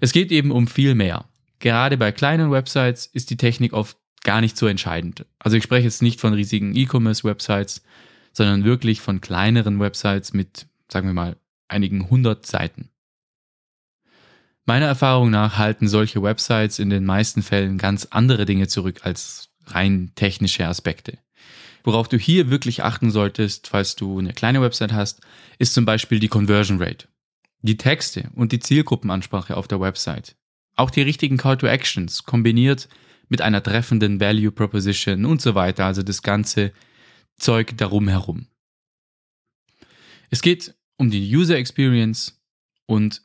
Es 0.00 0.12
geht 0.12 0.32
eben 0.32 0.50
um 0.50 0.66
viel 0.66 0.94
mehr. 0.94 1.26
Gerade 1.58 1.96
bei 1.96 2.12
kleinen 2.12 2.50
Websites 2.50 3.06
ist 3.06 3.30
die 3.30 3.36
Technik 3.36 3.72
oft 3.72 3.96
gar 4.22 4.40
nicht 4.40 4.56
so 4.56 4.66
entscheidend. 4.66 5.24
Also 5.38 5.56
ich 5.56 5.62
spreche 5.62 5.84
jetzt 5.84 6.02
nicht 6.02 6.20
von 6.20 6.34
riesigen 6.34 6.76
E-Commerce-Websites, 6.76 7.82
sondern 8.32 8.64
wirklich 8.64 9.00
von 9.00 9.20
kleineren 9.20 9.80
Websites 9.80 10.34
mit, 10.34 10.66
sagen 10.92 11.06
wir 11.06 11.14
mal, 11.14 11.36
einigen 11.68 12.10
hundert 12.10 12.44
Seiten. 12.44 12.90
Meiner 14.68 14.86
Erfahrung 14.86 15.30
nach 15.30 15.58
halten 15.58 15.86
solche 15.86 16.22
Websites 16.24 16.80
in 16.80 16.90
den 16.90 17.04
meisten 17.04 17.42
Fällen 17.42 17.78
ganz 17.78 18.08
andere 18.10 18.44
Dinge 18.46 18.66
zurück 18.66 19.00
als 19.04 19.48
rein 19.66 20.10
technische 20.16 20.66
Aspekte. 20.66 21.18
Worauf 21.84 22.08
du 22.08 22.18
hier 22.18 22.50
wirklich 22.50 22.82
achten 22.82 23.12
solltest, 23.12 23.68
falls 23.68 23.94
du 23.94 24.18
eine 24.18 24.32
kleine 24.32 24.60
Website 24.60 24.92
hast, 24.92 25.20
ist 25.60 25.72
zum 25.72 25.84
Beispiel 25.84 26.18
die 26.18 26.26
Conversion 26.26 26.82
Rate, 26.82 27.06
die 27.62 27.76
Texte 27.76 28.28
und 28.34 28.50
die 28.50 28.58
Zielgruppenansprache 28.58 29.56
auf 29.56 29.68
der 29.68 29.80
Website. 29.80 30.34
Auch 30.74 30.90
die 30.90 31.02
richtigen 31.02 31.36
Call 31.36 31.56
to 31.56 31.68
Actions 31.68 32.24
kombiniert 32.24 32.88
mit 33.28 33.42
einer 33.42 33.62
treffenden 33.62 34.18
Value 34.18 34.50
Proposition 34.50 35.24
und 35.26 35.40
so 35.40 35.54
weiter, 35.54 35.84
also 35.84 36.02
das 36.02 36.22
ganze 36.22 36.72
Zeug 37.38 37.76
darum 37.76 38.08
herum. 38.08 38.48
Es 40.28 40.42
geht 40.42 40.74
um 40.96 41.08
die 41.08 41.36
User 41.36 41.56
Experience 41.56 42.42
und 42.86 43.22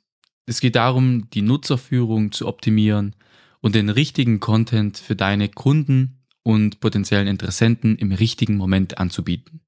es 0.51 0.60
geht 0.60 0.75
darum, 0.75 1.29
die 1.29 1.41
Nutzerführung 1.41 2.34
zu 2.34 2.46
optimieren 2.46 3.15
und 3.62 3.74
den 3.74 3.89
richtigen 3.89 4.41
Content 4.41 4.98
für 4.98 5.15
deine 5.15 5.48
Kunden 5.48 6.20
und 6.43 6.81
potenziellen 6.81 7.27
Interessenten 7.27 7.98
im 7.98 8.12
richtigen 8.12 8.58
Moment 8.58 8.98
anzubieten. 8.98 9.62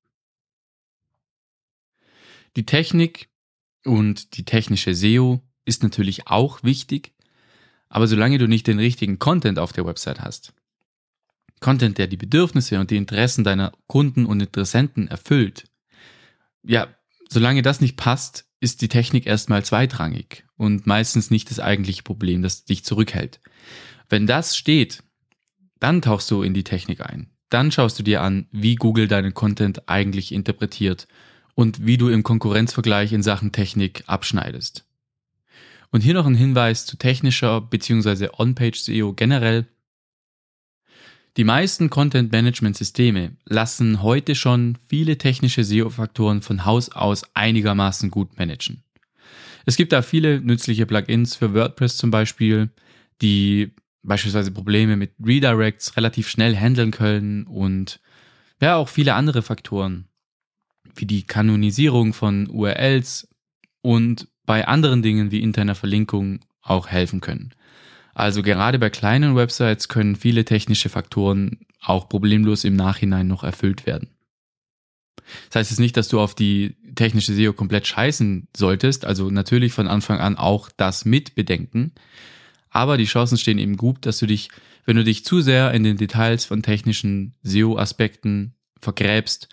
Die 2.58 2.66
Technik 2.66 3.30
und 3.86 4.36
die 4.36 4.44
technische 4.44 4.94
SEO 4.94 5.42
ist 5.64 5.84
natürlich 5.84 6.28
auch 6.28 6.64
wichtig, 6.64 7.14
aber 7.88 8.08
solange 8.08 8.38
du 8.38 8.50
nicht 8.50 8.68
den 8.68 8.80
richtigen 8.80 9.20
Content 9.20 9.60
auf 9.60 9.72
der 9.72 9.86
Website 9.86 10.20
hast, 10.20 10.54
Content, 11.62 11.98
der 11.98 12.08
die 12.08 12.18
Bedürfnisse 12.18 12.78
und 12.78 12.92
die 12.92 12.98
Interessen 12.98 13.46
deiner 13.46 13.72
Kunden 13.88 14.26
und 14.26 14.42
Interessenten 14.42 15.08
erfüllt, 15.08 15.64
ja, 16.62 16.94
solange 17.30 17.62
das 17.62 17.80
nicht 17.80 17.96
passt, 17.96 18.50
ist 18.60 18.82
die 18.82 18.90
Technik 18.90 19.26
erstmal 19.26 19.64
zweitrangig 19.64 20.43
und 20.58 20.88
meistens 20.88 21.32
nicht 21.32 21.50
das 21.50 21.60
eigentliche 21.60 22.04
Problem, 22.04 22.42
das 22.42 22.66
dich 22.66 22.84
zurückhält. 22.84 23.40
Wenn 24.10 24.28
das 24.28 24.56
steht, 24.58 25.04
dann 25.80 26.02
tauchst 26.02 26.30
du 26.32 26.44
in 26.44 26.54
die 26.54 26.64
Technik 26.64 27.02
ein. 27.02 27.30
Dann 27.50 27.72
schaust 27.72 28.00
du 28.00 28.04
dir 28.04 28.22
an, 28.22 28.48
wie 28.52 28.76
Google 28.76 29.08
deinen 29.08 29.34
Content 29.34 29.88
eigentlich 29.88 30.32
interpretiert 30.32 31.08
und 31.56 31.86
wie 31.86 31.98
du 31.98 32.10
im 32.10 32.24
Konkurrenzvergleich 32.24 33.14
in 33.14 33.22
Sachen 33.22 33.52
Technik 33.52 34.04
abschneidest. 34.08 34.86
Und 35.92 36.02
hier 36.02 36.16
noch 36.16 36.26
ein 36.26 36.36
Hinweis 36.36 36.86
zu 36.86 36.98
technischer 36.98 37.62
bzw. 37.62 38.30
On-Page-SEO 38.38 39.14
generell. 39.14 39.68
Die 41.38 41.44
meisten 41.44 41.90
Content-Management-Systeme 41.90 43.38
lassen 43.46 44.02
heute 44.02 44.34
schon 44.36 44.78
viele 44.88 45.18
technische 45.18 45.64
SEO-Faktoren 45.64 46.42
von 46.42 46.66
Haus 46.66 46.92
aus 46.92 47.24
einigermaßen 47.36 48.10
gut 48.10 48.38
managen. 48.38 48.84
Es 49.66 49.78
gibt 49.78 49.94
da 49.94 50.02
viele 50.02 50.42
nützliche 50.42 50.86
Plugins 50.86 51.36
für 51.36 51.54
WordPress 51.54 51.98
zum 51.98 52.12
Beispiel, 52.12 52.70
die 53.22 53.72
beispielsweise 54.04 54.52
Probleme 54.52 54.98
mit 54.98 55.14
Redirects 55.24 55.96
relativ 55.96 56.28
schnell 56.28 56.56
handeln 56.56 56.92
können 56.92 57.46
und 57.46 58.00
ja 58.62 58.76
auch 58.76 58.90
viele 58.90 59.14
andere 59.14 59.42
Faktoren, 59.42 60.08
wie 60.96 61.06
die 61.06 61.24
Kanonisierung 61.24 62.14
von 62.14 62.50
URLs 62.50 63.28
und 63.82 64.28
bei 64.46 64.68
anderen 64.68 65.02
Dingen 65.02 65.32
wie 65.32 65.42
interner 65.42 65.76
Verlinkung 65.76 66.42
auch 66.62 66.88
helfen 66.88 67.22
können. 67.22 67.54
Also 68.14 68.44
gerade 68.44 68.78
bei 68.78 68.90
kleinen 68.90 69.36
Websites 69.36 69.88
können 69.88 70.16
viele 70.16 70.46
technische 70.46 70.90
Faktoren 70.90 71.60
auch 71.82 72.10
problemlos 72.10 72.64
im 72.64 72.76
Nachhinein 72.76 73.28
noch 73.28 73.44
erfüllt 73.44 73.86
werden. 73.86 74.13
Das 75.50 75.56
heißt 75.56 75.72
jetzt 75.72 75.80
nicht, 75.80 75.98
dass 75.98 76.10
du 76.10 76.20
auf 76.20 76.36
die 76.36 76.76
technische 76.96 77.34
SEO 77.34 77.54
komplett 77.54 77.88
scheißen 77.88 78.48
solltest, 78.56 79.06
also 79.06 79.30
natürlich 79.30 79.74
von 79.74 79.88
Anfang 79.88 80.20
an 80.20 80.38
auch 80.38 80.70
das 80.76 81.06
mit 81.06 81.36
bedenken, 81.36 81.94
aber 82.70 82.98
die 82.98 83.06
Chancen 83.06 83.38
stehen 83.38 83.60
eben 83.60 83.78
gut, 83.78 84.06
dass 84.06 84.18
du 84.18 84.26
dich, 84.26 84.50
wenn 84.86 84.98
du 84.98 85.04
dich 85.04 85.24
zu 85.24 85.42
sehr 85.42 85.72
in 85.74 85.84
den 85.84 85.98
Details 85.98 86.46
von 86.46 86.64
technischen 86.64 87.36
SEO-Aspekten 87.44 88.56
vergräbst, 88.80 89.50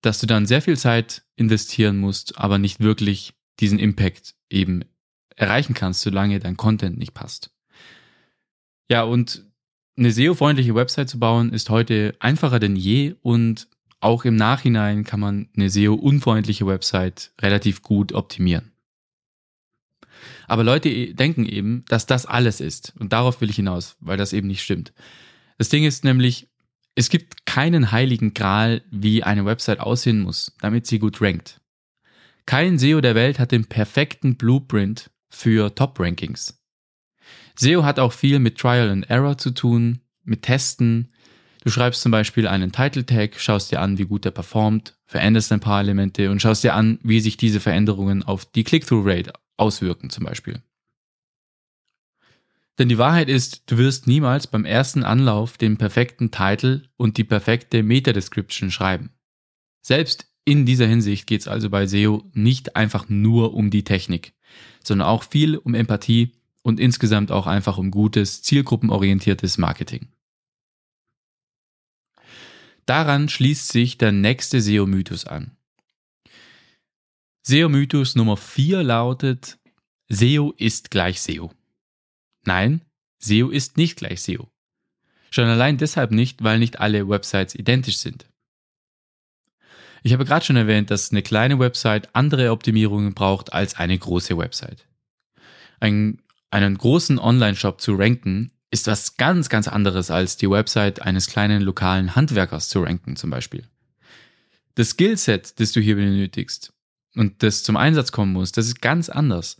dass 0.00 0.20
du 0.20 0.26
dann 0.26 0.46
sehr 0.46 0.62
viel 0.62 0.76
Zeit 0.76 1.22
investieren 1.36 1.98
musst, 1.98 2.38
aber 2.38 2.58
nicht 2.58 2.80
wirklich 2.80 3.34
diesen 3.60 3.78
Impact 3.78 4.34
eben 4.50 4.84
erreichen 5.36 5.74
kannst, 5.74 6.00
solange 6.00 6.38
dein 6.38 6.56
Content 6.56 6.98
nicht 6.98 7.12
passt. 7.12 7.50
Ja, 8.90 9.02
und 9.02 9.44
eine 9.98 10.10
SEO-freundliche 10.10 10.74
Website 10.74 11.10
zu 11.10 11.18
bauen 11.18 11.52
ist 11.52 11.70
heute 11.70 12.14
einfacher 12.20 12.58
denn 12.58 12.76
je 12.76 13.14
und 13.22 13.68
auch 14.06 14.24
im 14.24 14.36
Nachhinein 14.36 15.02
kann 15.02 15.18
man 15.18 15.48
eine 15.56 15.68
SEO-unfreundliche 15.68 16.64
Website 16.64 17.32
relativ 17.40 17.82
gut 17.82 18.12
optimieren. 18.12 18.70
Aber 20.46 20.62
Leute 20.62 21.12
denken 21.12 21.44
eben, 21.44 21.84
dass 21.88 22.06
das 22.06 22.24
alles 22.24 22.60
ist. 22.60 22.94
Und 23.00 23.12
darauf 23.12 23.40
will 23.40 23.50
ich 23.50 23.56
hinaus, 23.56 23.96
weil 23.98 24.16
das 24.16 24.32
eben 24.32 24.46
nicht 24.46 24.62
stimmt. 24.62 24.92
Das 25.58 25.70
Ding 25.70 25.84
ist 25.84 26.04
nämlich, 26.04 26.48
es 26.94 27.10
gibt 27.10 27.46
keinen 27.46 27.90
heiligen 27.90 28.32
Gral, 28.32 28.82
wie 28.92 29.24
eine 29.24 29.44
Website 29.44 29.80
aussehen 29.80 30.20
muss, 30.20 30.54
damit 30.60 30.86
sie 30.86 31.00
gut 31.00 31.20
rankt. 31.20 31.60
Kein 32.46 32.78
SEO 32.78 33.00
der 33.00 33.16
Welt 33.16 33.40
hat 33.40 33.50
den 33.50 33.64
perfekten 33.64 34.36
Blueprint 34.36 35.10
für 35.30 35.74
Top-Rankings. 35.74 36.62
SEO 37.58 37.82
hat 37.82 37.98
auch 37.98 38.12
viel 38.12 38.38
mit 38.38 38.56
Trial 38.56 38.88
and 38.88 39.10
Error 39.10 39.36
zu 39.36 39.50
tun, 39.50 40.00
mit 40.22 40.42
Testen. 40.42 41.12
Du 41.66 41.72
schreibst 41.72 42.00
zum 42.00 42.12
Beispiel 42.12 42.46
einen 42.46 42.70
Title 42.70 43.04
Tag, 43.04 43.40
schaust 43.40 43.72
dir 43.72 43.80
an, 43.80 43.98
wie 43.98 44.04
gut 44.04 44.24
der 44.24 44.30
performt, 44.30 44.96
veränderst 45.04 45.50
ein 45.50 45.58
paar 45.58 45.80
Elemente 45.80 46.30
und 46.30 46.40
schaust 46.40 46.62
dir 46.62 46.74
an, 46.74 47.00
wie 47.02 47.18
sich 47.18 47.38
diese 47.38 47.58
Veränderungen 47.58 48.22
auf 48.22 48.44
die 48.44 48.62
Click-Through-Rate 48.62 49.32
auswirken 49.56 50.08
zum 50.08 50.26
Beispiel. 50.26 50.62
Denn 52.78 52.88
die 52.88 52.98
Wahrheit 52.98 53.28
ist, 53.28 53.68
du 53.68 53.78
wirst 53.78 54.06
niemals 54.06 54.46
beim 54.46 54.64
ersten 54.64 55.02
Anlauf 55.02 55.58
den 55.58 55.76
perfekten 55.76 56.30
Titel 56.30 56.82
und 56.96 57.16
die 57.16 57.24
perfekte 57.24 57.82
Meta-Description 57.82 58.70
schreiben. 58.70 59.10
Selbst 59.82 60.28
in 60.44 60.66
dieser 60.66 60.86
Hinsicht 60.86 61.26
geht 61.26 61.40
es 61.40 61.48
also 61.48 61.68
bei 61.68 61.88
SEO 61.88 62.30
nicht 62.32 62.76
einfach 62.76 63.08
nur 63.08 63.54
um 63.54 63.70
die 63.70 63.82
Technik, 63.82 64.34
sondern 64.84 65.08
auch 65.08 65.24
viel 65.24 65.56
um 65.56 65.74
Empathie 65.74 66.30
und 66.62 66.78
insgesamt 66.78 67.32
auch 67.32 67.48
einfach 67.48 67.76
um 67.76 67.90
gutes, 67.90 68.44
zielgruppenorientiertes 68.44 69.58
Marketing. 69.58 70.10
Daran 72.86 73.28
schließt 73.28 73.68
sich 73.68 73.98
der 73.98 74.12
nächste 74.12 74.60
SEO-Mythos 74.60 75.26
an. 75.26 75.56
SEO-Mythos 77.42 78.14
Nummer 78.16 78.36
4 78.36 78.82
lautet, 78.82 79.58
SEO 80.08 80.52
ist 80.56 80.90
gleich 80.90 81.20
SEO. 81.20 81.52
Nein, 82.44 82.80
SEO 83.18 83.50
ist 83.50 83.76
nicht 83.76 83.96
gleich 83.96 84.22
SEO. 84.22 84.48
Schon 85.30 85.46
allein 85.46 85.78
deshalb 85.78 86.12
nicht, 86.12 86.42
weil 86.44 86.58
nicht 86.58 86.78
alle 86.78 87.08
Websites 87.08 87.54
identisch 87.54 87.98
sind. 87.98 88.26
Ich 90.02 90.12
habe 90.12 90.24
gerade 90.24 90.44
schon 90.44 90.56
erwähnt, 90.56 90.90
dass 90.90 91.10
eine 91.10 91.22
kleine 91.22 91.58
Website 91.58 92.14
andere 92.14 92.52
Optimierungen 92.52 93.14
braucht 93.14 93.52
als 93.52 93.74
eine 93.74 93.98
große 93.98 94.38
Website. 94.38 94.86
Ein 95.80 96.22
einen 96.50 96.78
großen 96.78 97.18
Online-Shop 97.18 97.80
zu 97.80 97.94
ranken, 97.96 98.50
ist 98.70 98.86
was 98.86 99.16
ganz, 99.16 99.48
ganz 99.48 99.68
anderes 99.68 100.10
als 100.10 100.36
die 100.36 100.50
Website 100.50 101.02
eines 101.02 101.28
kleinen 101.28 101.62
lokalen 101.62 102.16
Handwerkers 102.16 102.68
zu 102.68 102.82
ranken 102.82 103.16
zum 103.16 103.30
Beispiel. 103.30 103.64
Das 104.74 104.90
Skillset, 104.90 105.58
das 105.60 105.72
du 105.72 105.80
hier 105.80 105.96
benötigst 105.96 106.72
und 107.14 107.42
das 107.42 107.62
zum 107.62 107.76
Einsatz 107.76 108.12
kommen 108.12 108.32
muss, 108.32 108.52
das 108.52 108.66
ist 108.66 108.82
ganz 108.82 109.08
anders. 109.08 109.56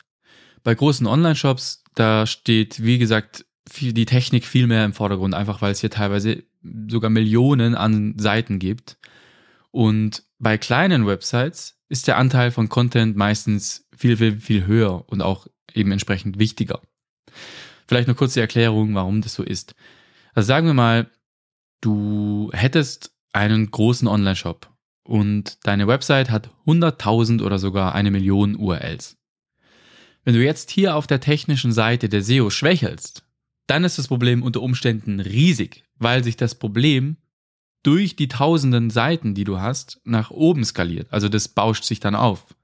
Bei 0.62 0.74
großen 0.74 1.06
Online-Shops, 1.06 1.84
da 1.94 2.26
steht, 2.26 2.82
wie 2.82 2.98
gesagt, 2.98 3.46
viel, 3.68 3.92
die 3.92 4.04
Technik 4.04 4.44
viel 4.44 4.66
mehr 4.66 4.84
im 4.84 4.92
Vordergrund, 4.92 5.34
einfach 5.34 5.62
weil 5.62 5.72
es 5.72 5.80
hier 5.80 5.90
teilweise 5.90 6.42
sogar 6.88 7.10
Millionen 7.10 7.74
an 7.74 8.18
Seiten 8.18 8.58
gibt. 8.58 8.98
Und 9.70 10.24
bei 10.38 10.58
kleinen 10.58 11.06
Websites 11.06 11.78
ist 11.88 12.08
der 12.08 12.18
Anteil 12.18 12.50
von 12.50 12.68
Content 12.68 13.16
meistens 13.16 13.86
viel, 13.96 14.16
viel, 14.16 14.40
viel 14.40 14.66
höher 14.66 15.08
und 15.08 15.22
auch 15.22 15.46
eben 15.72 15.92
entsprechend 15.92 16.38
wichtiger. 16.38 16.80
Vielleicht 17.86 18.08
eine 18.08 18.14
kurze 18.14 18.40
Erklärung, 18.40 18.94
warum 18.94 19.20
das 19.20 19.34
so 19.34 19.42
ist. 19.42 19.74
Also 20.34 20.46
sagen 20.46 20.66
wir 20.66 20.74
mal, 20.74 21.10
du 21.80 22.50
hättest 22.52 23.12
einen 23.32 23.70
großen 23.70 24.08
Online-Shop 24.08 24.70
und 25.04 25.58
deine 25.64 25.86
Website 25.86 26.30
hat 26.30 26.50
100.000 26.66 27.42
oder 27.42 27.58
sogar 27.58 27.94
eine 27.94 28.10
Million 28.10 28.56
URLs. 28.56 29.16
Wenn 30.24 30.34
du 30.34 30.44
jetzt 30.44 30.70
hier 30.70 30.96
auf 30.96 31.06
der 31.06 31.20
technischen 31.20 31.72
Seite 31.72 32.08
der 32.08 32.22
SEO 32.22 32.50
schwächelst, 32.50 33.24
dann 33.68 33.84
ist 33.84 33.98
das 33.98 34.08
Problem 34.08 34.42
unter 34.42 34.62
Umständen 34.62 35.20
riesig, 35.20 35.84
weil 35.98 36.24
sich 36.24 36.36
das 36.36 36.56
Problem 36.56 37.16
durch 37.84 38.16
die 38.16 38.26
tausenden 38.26 38.90
Seiten, 38.90 39.34
die 39.34 39.44
du 39.44 39.60
hast, 39.60 40.00
nach 40.04 40.32
oben 40.32 40.64
skaliert. 40.64 41.06
Also 41.12 41.28
das 41.28 41.46
bauscht 41.46 41.84
sich 41.84 42.00
dann 42.00 42.16
auf. 42.16 42.55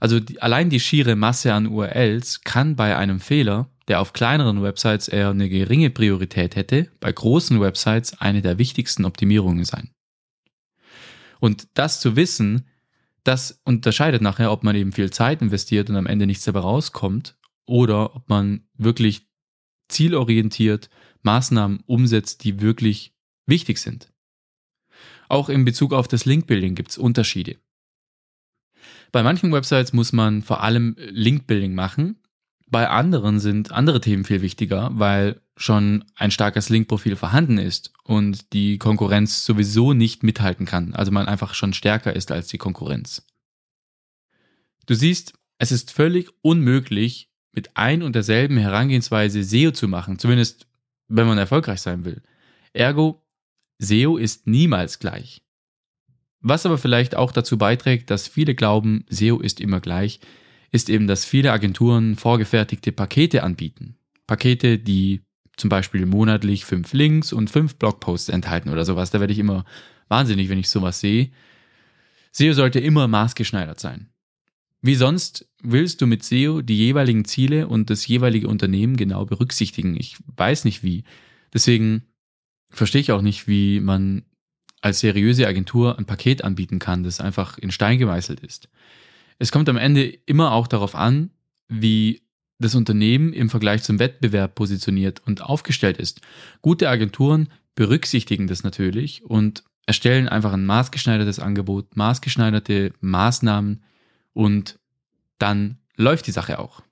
Also 0.00 0.20
die, 0.20 0.40
allein 0.40 0.70
die 0.70 0.80
schiere 0.80 1.16
Masse 1.16 1.52
an 1.52 1.66
URLs 1.66 2.42
kann 2.42 2.76
bei 2.76 2.96
einem 2.96 3.20
Fehler, 3.20 3.70
der 3.88 4.00
auf 4.00 4.12
kleineren 4.12 4.62
Websites 4.62 5.08
eher 5.08 5.30
eine 5.30 5.48
geringe 5.48 5.90
Priorität 5.90 6.56
hätte, 6.56 6.90
bei 7.00 7.12
großen 7.12 7.60
Websites 7.60 8.20
eine 8.20 8.42
der 8.42 8.58
wichtigsten 8.58 9.04
Optimierungen 9.04 9.64
sein. 9.64 9.90
Und 11.40 11.68
das 11.74 12.00
zu 12.00 12.16
wissen, 12.16 12.66
das 13.24 13.60
unterscheidet 13.64 14.22
nachher, 14.22 14.52
ob 14.52 14.62
man 14.62 14.76
eben 14.76 14.92
viel 14.92 15.10
Zeit 15.10 15.42
investiert 15.42 15.90
und 15.90 15.96
am 15.96 16.06
Ende 16.06 16.26
nichts 16.26 16.44
dabei 16.44 16.60
rauskommt 16.60 17.36
oder 17.66 18.14
ob 18.14 18.28
man 18.28 18.66
wirklich 18.74 19.26
zielorientiert 19.88 20.88
Maßnahmen 21.22 21.80
umsetzt, 21.86 22.44
die 22.44 22.60
wirklich 22.60 23.14
wichtig 23.46 23.78
sind. 23.78 24.12
Auch 25.28 25.48
in 25.48 25.64
Bezug 25.64 25.92
auf 25.92 26.06
das 26.08 26.24
Linkbuilding 26.24 26.74
gibt 26.74 26.90
es 26.90 26.98
Unterschiede. 26.98 27.58
Bei 29.12 29.22
manchen 29.22 29.52
Websites 29.52 29.92
muss 29.92 30.12
man 30.12 30.42
vor 30.42 30.62
allem 30.62 30.96
Linkbuilding 30.98 31.74
machen, 31.74 32.16
bei 32.68 32.88
anderen 32.88 33.38
sind 33.38 33.70
andere 33.70 34.00
Themen 34.00 34.24
viel 34.24 34.42
wichtiger, 34.42 34.90
weil 34.94 35.40
schon 35.56 36.04
ein 36.16 36.30
starkes 36.30 36.68
Linkprofil 36.68 37.16
vorhanden 37.16 37.58
ist 37.58 37.92
und 38.02 38.52
die 38.52 38.78
Konkurrenz 38.78 39.44
sowieso 39.44 39.92
nicht 39.92 40.22
mithalten 40.22 40.66
kann, 40.66 40.92
also 40.94 41.12
man 41.12 41.28
einfach 41.28 41.54
schon 41.54 41.72
stärker 41.72 42.14
ist 42.14 42.32
als 42.32 42.48
die 42.48 42.58
Konkurrenz. 42.58 43.24
Du 44.86 44.94
siehst, 44.94 45.34
es 45.58 45.72
ist 45.72 45.92
völlig 45.92 46.30
unmöglich, 46.42 47.30
mit 47.52 47.70
ein 47.74 48.02
und 48.02 48.14
derselben 48.14 48.58
Herangehensweise 48.58 49.42
SEO 49.42 49.70
zu 49.70 49.88
machen, 49.88 50.18
zumindest 50.18 50.66
wenn 51.08 51.26
man 51.26 51.38
erfolgreich 51.38 51.80
sein 51.80 52.04
will. 52.04 52.22
Ergo, 52.74 53.24
SEO 53.78 54.18
ist 54.18 54.46
niemals 54.46 54.98
gleich. 54.98 55.42
Was 56.48 56.64
aber 56.64 56.78
vielleicht 56.78 57.16
auch 57.16 57.32
dazu 57.32 57.58
beiträgt, 57.58 58.08
dass 58.08 58.28
viele 58.28 58.54
glauben, 58.54 59.04
SEO 59.08 59.40
ist 59.40 59.60
immer 59.60 59.80
gleich, 59.80 60.20
ist 60.70 60.88
eben, 60.88 61.08
dass 61.08 61.24
viele 61.24 61.50
Agenturen 61.50 62.14
vorgefertigte 62.14 62.92
Pakete 62.92 63.42
anbieten. 63.42 63.96
Pakete, 64.28 64.78
die 64.78 65.22
zum 65.56 65.70
Beispiel 65.70 66.06
monatlich 66.06 66.64
fünf 66.64 66.92
Links 66.92 67.32
und 67.32 67.50
fünf 67.50 67.74
Blogposts 67.74 68.28
enthalten 68.28 68.68
oder 68.68 68.84
sowas. 68.84 69.10
Da 69.10 69.18
werde 69.18 69.32
ich 69.32 69.40
immer 69.40 69.64
wahnsinnig, 70.06 70.48
wenn 70.48 70.60
ich 70.60 70.68
sowas 70.68 71.00
sehe. 71.00 71.32
SEO 72.30 72.52
sollte 72.52 72.78
immer 72.78 73.08
maßgeschneidert 73.08 73.80
sein. 73.80 74.10
Wie 74.82 74.94
sonst 74.94 75.48
willst 75.64 76.00
du 76.00 76.06
mit 76.06 76.22
SEO 76.22 76.62
die 76.62 76.76
jeweiligen 76.76 77.24
Ziele 77.24 77.66
und 77.66 77.90
das 77.90 78.06
jeweilige 78.06 78.46
Unternehmen 78.46 78.96
genau 78.96 79.26
berücksichtigen? 79.26 79.96
Ich 79.98 80.16
weiß 80.36 80.64
nicht 80.64 80.84
wie. 80.84 81.02
Deswegen 81.52 82.04
verstehe 82.70 83.00
ich 83.00 83.10
auch 83.10 83.22
nicht, 83.22 83.48
wie 83.48 83.80
man 83.80 84.22
als 84.80 85.00
seriöse 85.00 85.46
Agentur 85.46 85.98
ein 85.98 86.06
Paket 86.06 86.44
anbieten 86.44 86.78
kann, 86.78 87.02
das 87.02 87.20
einfach 87.20 87.58
in 87.58 87.70
Stein 87.70 87.98
gemeißelt 87.98 88.40
ist. 88.40 88.68
Es 89.38 89.52
kommt 89.52 89.68
am 89.68 89.76
Ende 89.76 90.04
immer 90.04 90.52
auch 90.52 90.66
darauf 90.66 90.94
an, 90.94 91.30
wie 91.68 92.22
das 92.58 92.74
Unternehmen 92.74 93.32
im 93.32 93.50
Vergleich 93.50 93.82
zum 93.82 93.98
Wettbewerb 93.98 94.54
positioniert 94.54 95.20
und 95.26 95.42
aufgestellt 95.42 95.98
ist. 95.98 96.20
Gute 96.62 96.88
Agenturen 96.88 97.48
berücksichtigen 97.74 98.46
das 98.46 98.62
natürlich 98.62 99.24
und 99.24 99.62
erstellen 99.86 100.28
einfach 100.28 100.52
ein 100.52 100.64
maßgeschneidertes 100.64 101.38
Angebot, 101.38 101.96
maßgeschneiderte 101.96 102.92
Maßnahmen 103.00 103.82
und 104.32 104.78
dann 105.38 105.78
läuft 105.96 106.26
die 106.26 106.32
Sache 106.32 106.58
auch. 106.58 106.82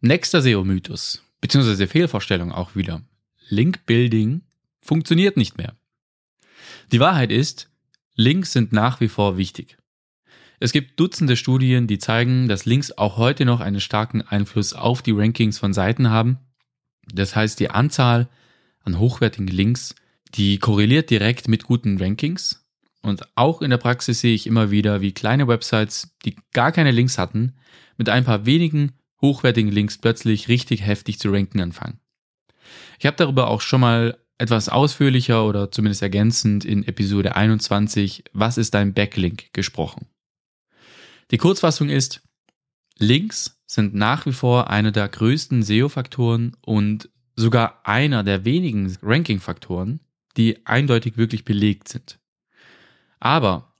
Nächster 0.00 0.40
SEO-Mythos, 0.42 1.22
beziehungsweise 1.40 1.86
Fehlvorstellung 1.86 2.52
auch 2.52 2.74
wieder. 2.74 3.02
Link-Building 3.48 4.42
funktioniert 4.80 5.36
nicht 5.36 5.58
mehr. 5.58 5.76
Die 6.92 7.00
Wahrheit 7.00 7.30
ist, 7.30 7.70
Links 8.14 8.52
sind 8.52 8.72
nach 8.72 9.00
wie 9.00 9.08
vor 9.08 9.36
wichtig. 9.36 9.78
Es 10.58 10.72
gibt 10.72 11.00
Dutzende 11.00 11.36
Studien, 11.36 11.86
die 11.86 11.98
zeigen, 11.98 12.48
dass 12.48 12.66
Links 12.66 12.92
auch 12.92 13.16
heute 13.16 13.46
noch 13.46 13.60
einen 13.60 13.80
starken 13.80 14.20
Einfluss 14.20 14.74
auf 14.74 15.00
die 15.00 15.12
Rankings 15.12 15.58
von 15.58 15.72
Seiten 15.72 16.10
haben. 16.10 16.38
Das 17.12 17.34
heißt, 17.34 17.58
die 17.60 17.70
Anzahl 17.70 18.28
an 18.82 18.98
hochwertigen 18.98 19.48
Links, 19.48 19.94
die 20.34 20.58
korreliert 20.58 21.08
direkt 21.10 21.48
mit 21.48 21.64
guten 21.64 21.98
Rankings. 21.98 22.66
Und 23.02 23.22
auch 23.34 23.62
in 23.62 23.70
der 23.70 23.78
Praxis 23.78 24.20
sehe 24.20 24.34
ich 24.34 24.46
immer 24.46 24.70
wieder, 24.70 25.00
wie 25.00 25.12
kleine 25.12 25.48
Websites, 25.48 26.14
die 26.26 26.36
gar 26.52 26.72
keine 26.72 26.90
Links 26.90 27.16
hatten, 27.16 27.54
mit 27.96 28.10
ein 28.10 28.24
paar 28.24 28.44
wenigen 28.44 28.92
hochwertigen 29.22 29.72
Links 29.72 29.98
plötzlich 29.98 30.48
richtig 30.48 30.84
heftig 30.84 31.18
zu 31.18 31.30
ranken 31.30 31.60
anfangen. 31.60 32.00
Ich 32.98 33.06
habe 33.06 33.16
darüber 33.16 33.48
auch 33.48 33.62
schon 33.62 33.80
mal 33.80 34.18
etwas 34.40 34.70
ausführlicher 34.70 35.44
oder 35.46 35.70
zumindest 35.70 36.00
ergänzend 36.00 36.64
in 36.64 36.86
Episode 36.86 37.36
21 37.36 38.24
Was 38.32 38.56
ist 38.56 38.74
ein 38.74 38.94
Backlink 38.94 39.52
gesprochen. 39.52 40.06
Die 41.30 41.36
Kurzfassung 41.36 41.90
ist, 41.90 42.22
Links 42.98 43.60
sind 43.66 43.94
nach 43.94 44.24
wie 44.24 44.32
vor 44.32 44.70
einer 44.70 44.92
der 44.92 45.08
größten 45.08 45.62
SEO-Faktoren 45.62 46.56
und 46.62 47.10
sogar 47.36 47.86
einer 47.86 48.24
der 48.24 48.44
wenigen 48.44 48.96
Ranking-Faktoren, 49.02 50.00
die 50.36 50.66
eindeutig 50.66 51.18
wirklich 51.18 51.44
belegt 51.44 51.88
sind. 51.88 52.18
Aber 53.20 53.74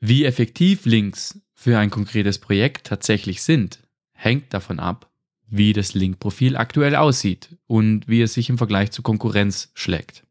wie 0.00 0.24
effektiv 0.24 0.86
Links 0.86 1.38
für 1.52 1.78
ein 1.78 1.90
konkretes 1.90 2.38
Projekt 2.38 2.86
tatsächlich 2.86 3.42
sind, 3.42 3.86
hängt 4.12 4.54
davon 4.54 4.80
ab, 4.80 5.07
wie 5.50 5.72
das 5.72 5.94
Link-Profil 5.94 6.56
aktuell 6.56 6.96
aussieht 6.96 7.56
und 7.66 8.08
wie 8.08 8.22
es 8.22 8.34
sich 8.34 8.48
im 8.50 8.58
Vergleich 8.58 8.90
zur 8.90 9.04
Konkurrenz 9.04 9.70
schlägt. 9.74 10.24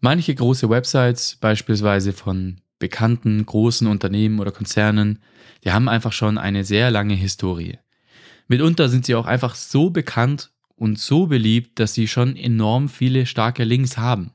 Manche 0.00 0.34
große 0.34 0.68
Websites, 0.68 1.36
beispielsweise 1.36 2.12
von 2.12 2.60
bekannten 2.78 3.44
großen 3.44 3.86
Unternehmen 3.86 4.38
oder 4.38 4.52
Konzernen, 4.52 5.20
die 5.64 5.72
haben 5.72 5.88
einfach 5.88 6.12
schon 6.12 6.38
eine 6.38 6.64
sehr 6.64 6.90
lange 6.90 7.14
Historie. 7.14 7.78
Mitunter 8.48 8.88
sind 8.88 9.06
sie 9.06 9.14
auch 9.14 9.26
einfach 9.26 9.54
so 9.54 9.90
bekannt 9.90 10.52
und 10.76 10.98
so 10.98 11.26
beliebt, 11.26 11.80
dass 11.80 11.94
sie 11.94 12.06
schon 12.06 12.36
enorm 12.36 12.88
viele 12.88 13.26
starke 13.26 13.64
Links 13.64 13.96
haben. 13.96 14.32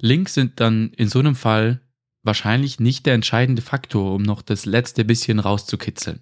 Links 0.00 0.34
sind 0.34 0.60
dann 0.60 0.90
in 0.90 1.08
so 1.08 1.18
einem 1.18 1.34
Fall 1.34 1.80
wahrscheinlich 2.22 2.78
nicht 2.78 3.06
der 3.06 3.14
entscheidende 3.14 3.62
Faktor, 3.62 4.14
um 4.14 4.22
noch 4.22 4.42
das 4.42 4.66
letzte 4.66 5.04
bisschen 5.04 5.38
rauszukitzeln. 5.38 6.20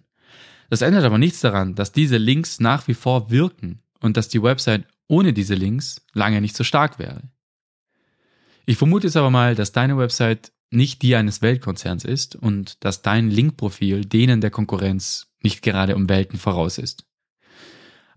Das 0.69 0.83
ändert 0.83 1.05
aber 1.05 1.19
nichts 1.19 1.41
daran, 1.41 1.75
dass 1.75 1.93
diese 1.93 2.17
Links 2.17 2.61
nach 2.61 2.89
wie 2.89 2.95
vor 2.95 3.31
wirken 3.31 3.83
und 4.01 4.17
dass 4.17 4.29
die 4.29 4.43
Website 4.43 4.87
ohne 5.09 5.33
diese 5.33 5.55
Links 5.55 6.05
lange 6.13 6.41
nicht 6.41 6.57
so 6.57 6.65
stark 6.65 6.99
wäre. 6.99 7.23
Ich 8.67 8.77
vermute 8.77 9.07
es 9.07 9.17
aber 9.17 9.31
mal, 9.31 9.55
dass 9.55 9.73
deine 9.73 9.97
Website 9.97 10.53
nicht 10.71 11.03
die 11.03 11.15
eines 11.15 11.43
Weltkonzerns 11.43 12.05
ist 12.05 12.35
und 12.35 12.85
dass 12.85 13.03
dein 13.03 13.31
Linkprofil 13.31 14.05
denen 14.05 14.41
der 14.41 14.51
Konkurrenz 14.51 15.29
nicht 15.41 15.63
gerade 15.63 15.95
um 15.95 16.09
Welten 16.09 16.39
voraus 16.39 16.79
ist. 16.79 17.07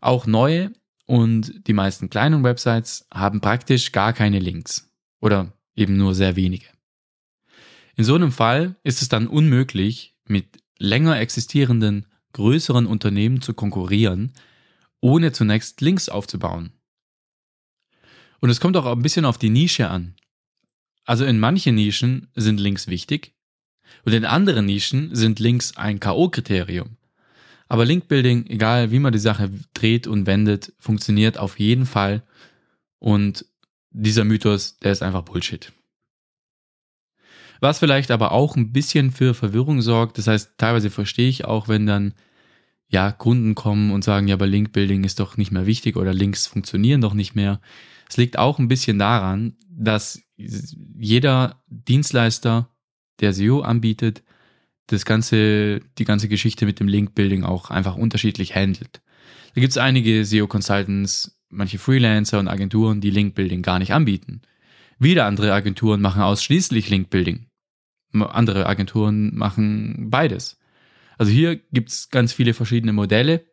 Auch 0.01 0.25
neue 0.25 0.71
und 1.05 1.67
die 1.67 1.73
meisten 1.73 2.09
kleinen 2.09 2.43
Websites 2.43 3.07
haben 3.13 3.41
praktisch 3.41 3.91
gar 3.91 4.13
keine 4.13 4.39
Links 4.39 4.89
oder 5.19 5.53
eben 5.75 5.97
nur 5.97 6.15
sehr 6.15 6.35
wenige. 6.35 6.67
In 7.95 8.03
so 8.03 8.15
einem 8.15 8.31
Fall 8.31 8.75
ist 8.83 9.01
es 9.01 9.09
dann 9.09 9.27
unmöglich, 9.27 10.15
mit 10.25 10.57
länger 10.77 11.19
existierenden 11.19 12.05
größeren 12.33 12.85
Unternehmen 12.85 13.41
zu 13.41 13.53
konkurrieren, 13.53 14.33
ohne 15.01 15.31
zunächst 15.31 15.81
Links 15.81 16.09
aufzubauen. 16.09 16.71
Und 18.39 18.49
es 18.49 18.59
kommt 18.59 18.77
auch 18.77 18.85
ein 18.85 19.01
bisschen 19.01 19.25
auf 19.25 19.37
die 19.37 19.49
Nische 19.49 19.89
an. 19.89 20.15
Also 21.05 21.25
in 21.25 21.39
manchen 21.39 21.75
Nischen 21.75 22.27
sind 22.35 22.59
Links 22.59 22.87
wichtig 22.87 23.33
und 24.05 24.13
in 24.13 24.25
anderen 24.25 24.65
Nischen 24.65 25.15
sind 25.15 25.39
Links 25.39 25.75
ein 25.75 25.99
K.O.-Kriterium. 25.99 26.97
Aber 27.67 27.85
Linkbuilding, 27.85 28.47
egal 28.47 28.91
wie 28.91 28.99
man 28.99 29.13
die 29.13 29.19
Sache 29.19 29.51
dreht 29.73 30.07
und 30.07 30.25
wendet, 30.25 30.73
funktioniert 30.79 31.37
auf 31.37 31.59
jeden 31.59 31.85
Fall. 31.85 32.23
Und 32.97 33.45
dieser 33.91 34.23
Mythos, 34.23 34.77
der 34.79 34.91
ist 34.91 35.03
einfach 35.03 35.23
Bullshit. 35.23 35.71
Was 37.59 37.79
vielleicht 37.79 38.11
aber 38.11 38.31
auch 38.31 38.55
ein 38.55 38.71
bisschen 38.71 39.11
für 39.11 39.33
Verwirrung 39.33 39.81
sorgt, 39.81 40.17
das 40.17 40.27
heißt, 40.27 40.53
teilweise 40.57 40.89
verstehe 40.89 41.29
ich 41.29 41.45
auch, 41.45 41.67
wenn 41.67 41.85
dann 41.85 42.13
ja 42.87 43.11
Kunden 43.11 43.55
kommen 43.55 43.91
und 43.91 44.03
sagen, 44.03 44.27
ja, 44.27 44.35
aber 44.35 44.47
Linkbuilding 44.47 45.03
ist 45.03 45.19
doch 45.19 45.37
nicht 45.37 45.51
mehr 45.51 45.65
wichtig 45.65 45.95
oder 45.95 46.13
Links 46.13 46.47
funktionieren 46.47 47.01
doch 47.01 47.13
nicht 47.13 47.35
mehr. 47.35 47.61
Es 48.09 48.17
liegt 48.17 48.39
auch 48.39 48.59
ein 48.59 48.67
bisschen 48.67 48.97
daran, 48.97 49.55
dass 49.69 50.21
jeder 50.37 51.61
Dienstleister, 51.67 52.69
der 53.19 53.33
SEO 53.33 53.61
anbietet, 53.61 54.23
das 54.87 55.05
ganze, 55.05 55.81
die 55.97 56.05
ganze 56.05 56.27
Geschichte 56.27 56.65
mit 56.65 56.79
dem 56.79 56.87
Link-Building 56.87 57.43
auch 57.43 57.69
einfach 57.69 57.95
unterschiedlich 57.95 58.55
handelt. 58.55 59.01
Da 59.53 59.61
gibt 59.61 59.71
es 59.71 59.77
einige 59.77 60.25
SEO-Consultants, 60.25 61.39
manche 61.49 61.77
Freelancer 61.77 62.39
und 62.39 62.47
Agenturen, 62.47 63.01
die 63.01 63.11
Link-Building 63.11 63.61
gar 63.61 63.77
nicht 63.77 63.93
anbieten. 63.93 64.41
Wieder 64.97 65.25
andere 65.25 65.53
Agenturen 65.53 66.01
machen 66.01 66.21
ausschließlich 66.21 66.89
Link-Building. 66.89 67.48
Andere 68.13 68.65
Agenturen 68.65 69.35
machen 69.35 70.09
beides. 70.09 70.59
Also 71.17 71.31
hier 71.31 71.57
gibt 71.57 71.89
es 71.89 72.09
ganz 72.09 72.33
viele 72.33 72.53
verschiedene 72.53 72.93
Modelle. 72.93 73.45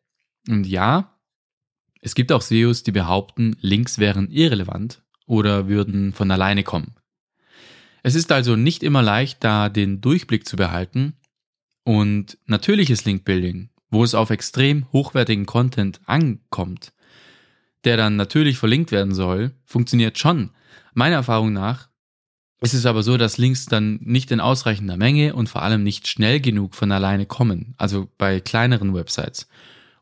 Und 0.49 0.67
ja, 0.67 1.19
es 2.01 2.15
gibt 2.15 2.31
auch 2.33 2.43
SEOs, 2.43 2.83
die 2.85 2.93
behaupten, 2.93 3.57
Links 3.61 3.99
wären 3.99 4.31
irrelevant 4.31 5.03
oder 5.27 5.69
würden 5.69 6.13
von 6.13 6.31
alleine 6.31 6.63
kommen. 6.63 6.95
Es 8.03 8.15
ist 8.15 8.31
also 8.31 8.55
nicht 8.55 8.85
immer 8.85 9.03
leicht, 9.03 9.43
da 9.43 9.69
den 9.69 10.01
Durchblick 10.01 10.47
zu 10.47 10.57
behalten. 10.57 11.15
Und 11.83 12.39
natürliches 12.47 13.05
Link-Building, 13.05 13.71
wo 13.91 14.05
es 14.05 14.15
auf 14.15 14.31
extrem 14.31 14.87
hochwertigen 14.93 15.47
Content 15.47 16.01
ankommt, 16.07 16.93
der 17.85 17.97
dann 17.97 18.17
natürlich 18.17 18.59
verlinkt 18.59 18.93
werden 18.93 19.15
soll, 19.15 19.53
funktioniert 19.65 20.19
schon. 20.19 20.51
Meiner 20.95 21.17
Erfahrung 21.17 21.53
nach 21.53 21.89
ist 22.61 22.75
es 22.75 22.87
aber 22.87 23.03
so, 23.03 23.17
dass 23.17 23.39
Links 23.39 23.67
dann 23.67 23.99
nicht 24.03 24.31
in 24.31 24.41
ausreichender 24.41 24.97
Menge 24.97 25.35
und 25.35 25.49
vor 25.49 25.63
allem 25.63 25.83
nicht 25.83 26.09
schnell 26.09 26.41
genug 26.41 26.75
von 26.75 26.91
alleine 26.91 27.27
kommen, 27.27 27.75
also 27.77 28.09
bei 28.17 28.41
kleineren 28.41 28.95
Websites. 28.95 29.49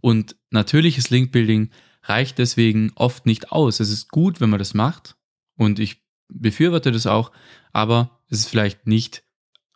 Und 0.00 0.36
natürliches 0.50 1.10
Linkbuilding 1.10 1.70
reicht 2.04 2.38
deswegen 2.38 2.92
oft 2.94 3.26
nicht 3.26 3.50
aus. 3.50 3.80
Es 3.80 3.90
ist 3.90 4.10
gut, 4.10 4.40
wenn 4.40 4.50
man 4.50 4.58
das 4.58 4.74
macht 4.74 5.16
und 5.56 5.78
ich 5.78 6.02
befürworte 6.28 6.92
das 6.92 7.06
auch, 7.06 7.32
aber 7.72 8.20
es 8.28 8.40
ist 8.40 8.48
vielleicht 8.48 8.86
nicht 8.86 9.24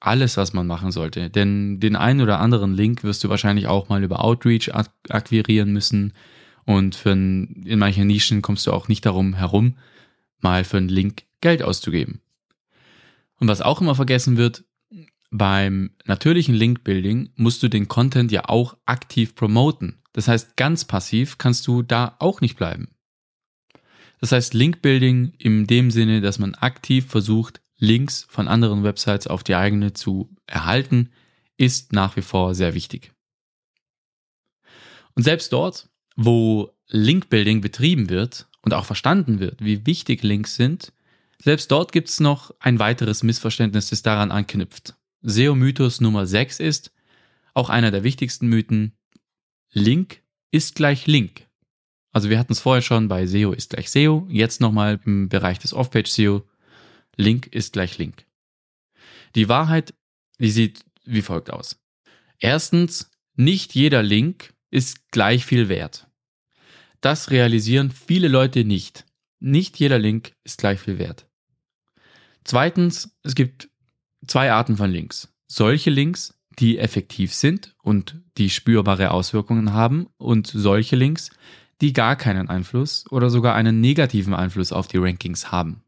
alles, 0.01 0.37
was 0.37 0.53
man 0.53 0.67
machen 0.67 0.93
sollte. 0.93 1.31
Denn 1.31 1.81
den 1.81 1.97
einen 1.97 2.21
oder 2.21 2.39
anderen 2.39 2.75
Link 2.75 3.03
wirst 3.03 3.25
du 3.25 3.29
wahrscheinlich 3.29 3.67
auch 3.67 3.89
mal 3.89 4.05
über 4.05 4.23
Outreach 4.25 4.73
akquirieren 5.09 5.73
müssen 5.73 6.13
und 6.65 6.95
für 6.95 7.13
ein, 7.13 7.65
in 7.65 7.79
manchen 7.79 8.07
Nischen 8.07 8.43
kommst 8.43 8.67
du 8.67 8.73
auch 8.73 8.89
nicht 8.89 9.05
darum 9.07 9.35
herum, 9.35 9.79
mal 10.41 10.65
für 10.65 10.77
einen 10.77 10.89
Link 10.89 11.25
Geld 11.41 11.63
auszugeben. 11.63 12.21
Und 13.39 13.49
was 13.49 13.61
auch 13.61 13.81
immer 13.81 13.95
vergessen 13.95 14.37
wird, 14.37 14.65
beim 15.31 15.91
natürlichen 16.05 16.55
Link-Building 16.55 17.31
musst 17.37 17.63
du 17.63 17.69
den 17.69 17.89
Content 17.89 18.33
ja 18.33 18.49
auch 18.49 18.77
aktiv 18.87 19.35
promoten. 19.35 20.03
Das 20.13 20.27
heißt, 20.27 20.57
ganz 20.57 20.85
passiv 20.85 21.39
kannst 21.39 21.67
du 21.67 21.83
da 21.83 22.17
auch 22.19 22.41
nicht 22.41 22.57
bleiben. 22.57 22.89
Das 24.21 24.33
heißt, 24.33 24.55
Link-Building 24.55 25.35
in 25.39 25.67
dem 25.67 25.91
Sinne, 25.91 26.21
dass 26.21 26.39
man 26.39 26.55
aktiv 26.55 27.07
versucht, 27.07 27.61
Links 27.77 28.27
von 28.29 28.49
anderen 28.49 28.83
Websites 28.83 29.29
auf 29.29 29.45
die 29.45 29.55
eigene 29.55 29.93
zu 29.93 30.35
erhalten, 30.47 31.11
ist 31.57 31.93
nach 31.93 32.17
wie 32.17 32.23
vor 32.23 32.55
sehr 32.55 32.75
wichtig. 32.75 33.13
Und 35.15 35.23
selbst 35.23 35.53
dort, 35.53 35.89
wo 36.17 36.73
Link-Building 36.89 37.61
betrieben 37.61 38.09
wird 38.09 38.49
und 38.63 38.75
auch 38.75 38.85
verstanden 38.85 39.39
wird, 39.39 39.63
wie 39.65 39.87
wichtig 39.87 40.23
Links 40.23 40.57
sind, 40.57 40.93
selbst 41.43 41.71
dort 41.71 41.93
gibt 41.93 42.09
es 42.09 42.21
noch 42.21 42.55
ein 42.59 42.79
weiteres 42.79 43.23
Missverständnis, 43.23 43.91
das 43.91 44.03
daran 44.03 44.31
anknüpft. 44.31 44.95
SEO-Mythos 45.23 46.01
Nummer 46.01 46.27
6 46.27 46.61
ist, 46.61 46.93
auch 47.55 47.71
einer 47.71 47.91
der 47.91 48.05
wichtigsten 48.05 48.49
Mythen, 48.49 48.97
Link 49.73 50.23
ist 50.51 50.75
gleich 50.75 51.07
Link. 51.07 51.47
Also 52.13 52.31
wir 52.31 52.39
hatten 52.39 52.53
es 52.53 52.61
vorher 52.61 52.83
schon 52.83 53.09
bei 53.09 53.27
SEO 53.27 53.53
ist 53.53 53.71
gleich 53.71 53.91
SEO, 53.91 54.27
jetzt 54.31 54.61
nochmal 54.61 55.01
im 55.05 55.29
Bereich 55.29 55.59
des 55.59 55.75
Off-Page-SEO, 55.75 56.43
Link 57.17 57.49
ist 57.49 57.73
gleich 57.73 57.99
Link. 57.99 58.27
Die 59.35 59.49
Wahrheit, 59.49 59.95
die 60.39 60.51
sieht 60.51 60.85
wie 61.05 61.23
folgt 61.23 61.51
aus. 61.51 61.81
Erstens, 62.39 63.11
nicht 63.35 63.75
jeder 63.75 64.03
Link 64.03 64.55
ist 64.71 65.11
gleich 65.11 65.45
viel 65.45 65.69
wert. 65.69 66.07
Das 67.01 67.31
realisieren 67.31 67.91
viele 67.91 68.29
Leute 68.29 68.65
nicht. 68.65 69.07
Nicht 69.41 69.79
jeder 69.79 69.99
Link 69.99 70.33
ist 70.45 70.59
gleich 70.59 70.81
viel 70.81 70.99
wert. 70.99 71.28
Zweitens, 72.45 73.17
es 73.23 73.35
gibt 73.35 73.69
zwei 74.27 74.53
Arten 74.53 74.77
von 74.77 74.91
Links. 74.91 75.33
Solche 75.47 75.91
Links, 75.91 76.39
die 76.59 76.79
effektiv 76.79 77.35
sind 77.35 77.75
und 77.83 78.21
die 78.37 78.51
spürbare 78.51 79.11
Auswirkungen 79.11 79.73
haben 79.73 80.09
und 80.17 80.47
solche 80.47 80.97
Links, 80.97 81.31
die 81.81 81.93
gar 81.93 82.17
keinen 82.17 82.49
Einfluss 82.49 83.05
oder 83.11 83.31
sogar 83.31 83.55
einen 83.55 83.81
negativen 83.81 84.35
Einfluss 84.35 84.73
auf 84.73 84.89
die 84.89 84.99
Rankings 84.99 85.53
haben. 85.53 85.83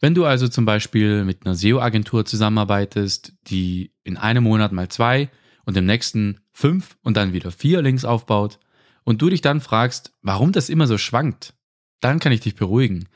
Wenn 0.00 0.14
du 0.14 0.24
also 0.24 0.46
zum 0.46 0.64
Beispiel 0.64 1.24
mit 1.24 1.44
einer 1.44 1.54
SEO-Agentur 1.54 2.24
zusammenarbeitest, 2.24 3.32
die 3.48 3.92
in 4.04 4.16
einem 4.16 4.44
Monat 4.44 4.70
mal 4.72 4.88
zwei 4.88 5.30
und 5.64 5.76
im 5.76 5.86
nächsten 5.86 6.40
fünf 6.52 6.96
und 7.02 7.16
dann 7.16 7.32
wieder 7.32 7.50
vier 7.50 7.82
Links 7.82 8.04
aufbaut 8.04 8.60
und 9.02 9.20
du 9.22 9.28
dich 9.28 9.40
dann 9.40 9.60
fragst, 9.60 10.12
warum 10.22 10.52
das 10.52 10.68
immer 10.68 10.86
so 10.86 10.98
schwankt, 10.98 11.54
dann 12.00 12.20
kann 12.20 12.32
ich 12.32 12.40
dich 12.40 12.54
beruhigen. 12.54 13.08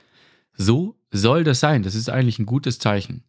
So 0.54 0.96
soll 1.12 1.44
das 1.44 1.60
sein. 1.60 1.82
Das 1.82 1.94
ist 1.94 2.08
eigentlich 2.08 2.38
ein 2.38 2.46
gutes 2.46 2.78
Zeichen. 2.78 3.24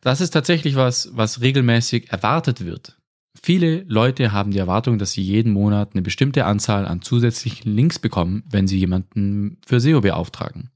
Das 0.00 0.20
ist 0.20 0.30
tatsächlich 0.30 0.76
was, 0.76 1.10
was 1.12 1.40
regelmäßig 1.40 2.10
erwartet 2.10 2.64
wird. 2.64 2.96
Viele 3.42 3.82
Leute 3.82 4.32
haben 4.32 4.50
die 4.50 4.58
Erwartung, 4.58 4.98
dass 4.98 5.12
sie 5.12 5.22
jeden 5.22 5.52
Monat 5.52 5.90
eine 5.92 6.02
bestimmte 6.02 6.44
Anzahl 6.44 6.86
an 6.86 7.02
zusätzlichen 7.02 7.72
Links 7.72 7.98
bekommen, 7.98 8.42
wenn 8.50 8.66
sie 8.66 8.78
jemanden 8.78 9.58
für 9.64 9.80
SEO 9.80 10.00
beauftragen. 10.00 10.70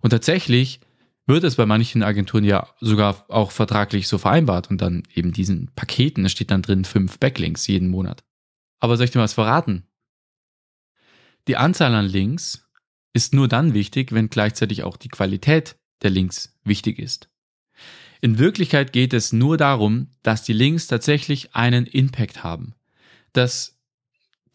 Und 0.00 0.10
tatsächlich 0.10 0.80
wird 1.26 1.44
es 1.44 1.56
bei 1.56 1.66
manchen 1.66 2.02
Agenturen 2.02 2.44
ja 2.44 2.68
sogar 2.80 3.24
auch 3.28 3.50
vertraglich 3.50 4.08
so 4.08 4.18
vereinbart 4.18 4.70
und 4.70 4.80
dann 4.80 5.04
eben 5.14 5.32
diesen 5.32 5.70
Paketen, 5.74 6.24
da 6.24 6.28
steht 6.28 6.50
dann 6.50 6.62
drin 6.62 6.84
fünf 6.84 7.18
Backlinks 7.18 7.66
jeden 7.66 7.88
Monat. 7.88 8.24
Aber 8.80 8.96
soll 8.96 9.04
ich 9.04 9.10
dir 9.10 9.20
was 9.20 9.34
verraten? 9.34 9.84
Die 11.48 11.56
Anzahl 11.56 11.94
an 11.94 12.06
Links 12.06 12.68
ist 13.12 13.34
nur 13.34 13.48
dann 13.48 13.74
wichtig, 13.74 14.12
wenn 14.12 14.30
gleichzeitig 14.30 14.84
auch 14.84 14.96
die 14.96 15.08
Qualität 15.08 15.76
der 16.02 16.10
Links 16.10 16.56
wichtig 16.64 16.98
ist. 16.98 17.28
In 18.20 18.38
Wirklichkeit 18.38 18.92
geht 18.92 19.14
es 19.14 19.32
nur 19.32 19.56
darum, 19.56 20.08
dass 20.22 20.42
die 20.42 20.52
Links 20.52 20.86
tatsächlich 20.86 21.54
einen 21.54 21.86
Impact 21.86 22.42
haben. 22.44 22.74
Dass, 23.32 23.78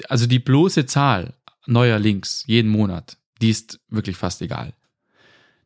also 0.07 0.27
die 0.27 0.39
bloße 0.39 0.85
Zahl 0.85 1.33
neuer 1.65 1.97
Links 1.97 2.43
jeden 2.45 2.69
Monat, 2.69 3.17
die 3.41 3.49
ist 3.49 3.79
wirklich 3.89 4.17
fast 4.17 4.41
egal. 4.41 4.73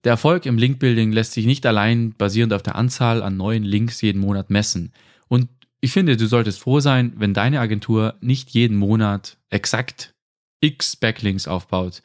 Der 0.06 0.12
Erfolg 0.12 0.46
im 0.46 0.58
Linkbuilding 0.58 1.12
lässt 1.12 1.34
sich 1.34 1.46
nicht 1.46 1.66
allein 1.66 2.14
basierend 2.14 2.54
auf 2.54 2.64
der 2.64 2.76
Anzahl 2.76 3.22
an 3.22 3.36
neuen 3.36 3.64
Links 3.64 4.02
jeden 4.02 4.22
Monat 4.22 4.50
messen. 4.50 4.94
Und 5.28 5.50
ich 5.82 5.92
finde, 5.92 6.16
du 6.16 6.26
solltest 6.26 6.60
froh 6.60 6.80
sein, 6.80 7.14
wenn 7.18 7.34
deine 7.34 7.60
Agentur 7.60 8.16
nicht 8.22 8.50
jeden 8.52 8.78
Monat 8.78 9.38
exakt 9.50 10.14
x 10.62 10.96
Backlinks 10.96 11.48
aufbaut, 11.48 12.02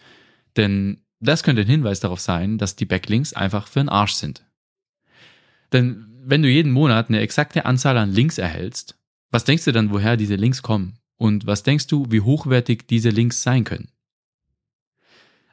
denn 0.56 1.04
das 1.20 1.42
könnte 1.42 1.62
ein 1.62 1.68
Hinweis 1.68 2.00
darauf 2.00 2.20
sein, 2.20 2.58
dass 2.58 2.76
die 2.76 2.84
Backlinks 2.86 3.32
einfach 3.32 3.66
für 3.66 3.80
den 3.80 3.88
Arsch 3.88 4.12
sind. 4.12 4.44
Denn 5.72 6.06
wenn 6.22 6.42
du 6.42 6.48
jeden 6.48 6.72
Monat 6.72 7.08
eine 7.08 7.20
exakte 7.20 7.64
Anzahl 7.64 7.96
an 7.98 8.12
Links 8.12 8.38
erhältst, 8.38 8.98
was 9.30 9.44
denkst 9.44 9.64
du 9.64 9.72
dann, 9.72 9.90
woher 9.90 10.16
diese 10.16 10.36
Links 10.36 10.62
kommen? 10.62 10.98
Und 11.16 11.46
was 11.46 11.62
denkst 11.62 11.86
du, 11.86 12.06
wie 12.10 12.20
hochwertig 12.20 12.86
diese 12.86 13.10
Links 13.10 13.42
sein 13.42 13.64
können? 13.64 13.90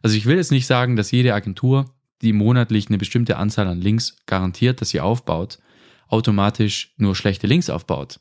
Also 0.01 0.15
ich 0.17 0.25
will 0.25 0.37
jetzt 0.37 0.51
nicht 0.51 0.67
sagen, 0.67 0.95
dass 0.95 1.11
jede 1.11 1.33
Agentur, 1.33 1.93
die 2.21 2.33
monatlich 2.33 2.87
eine 2.87 2.97
bestimmte 2.97 3.37
Anzahl 3.37 3.67
an 3.67 3.81
Links 3.81 4.17
garantiert, 4.25 4.81
dass 4.81 4.89
sie 4.89 4.99
aufbaut, 5.01 5.59
automatisch 6.07 6.93
nur 6.97 7.15
schlechte 7.15 7.47
Links 7.47 7.69
aufbaut. 7.69 8.19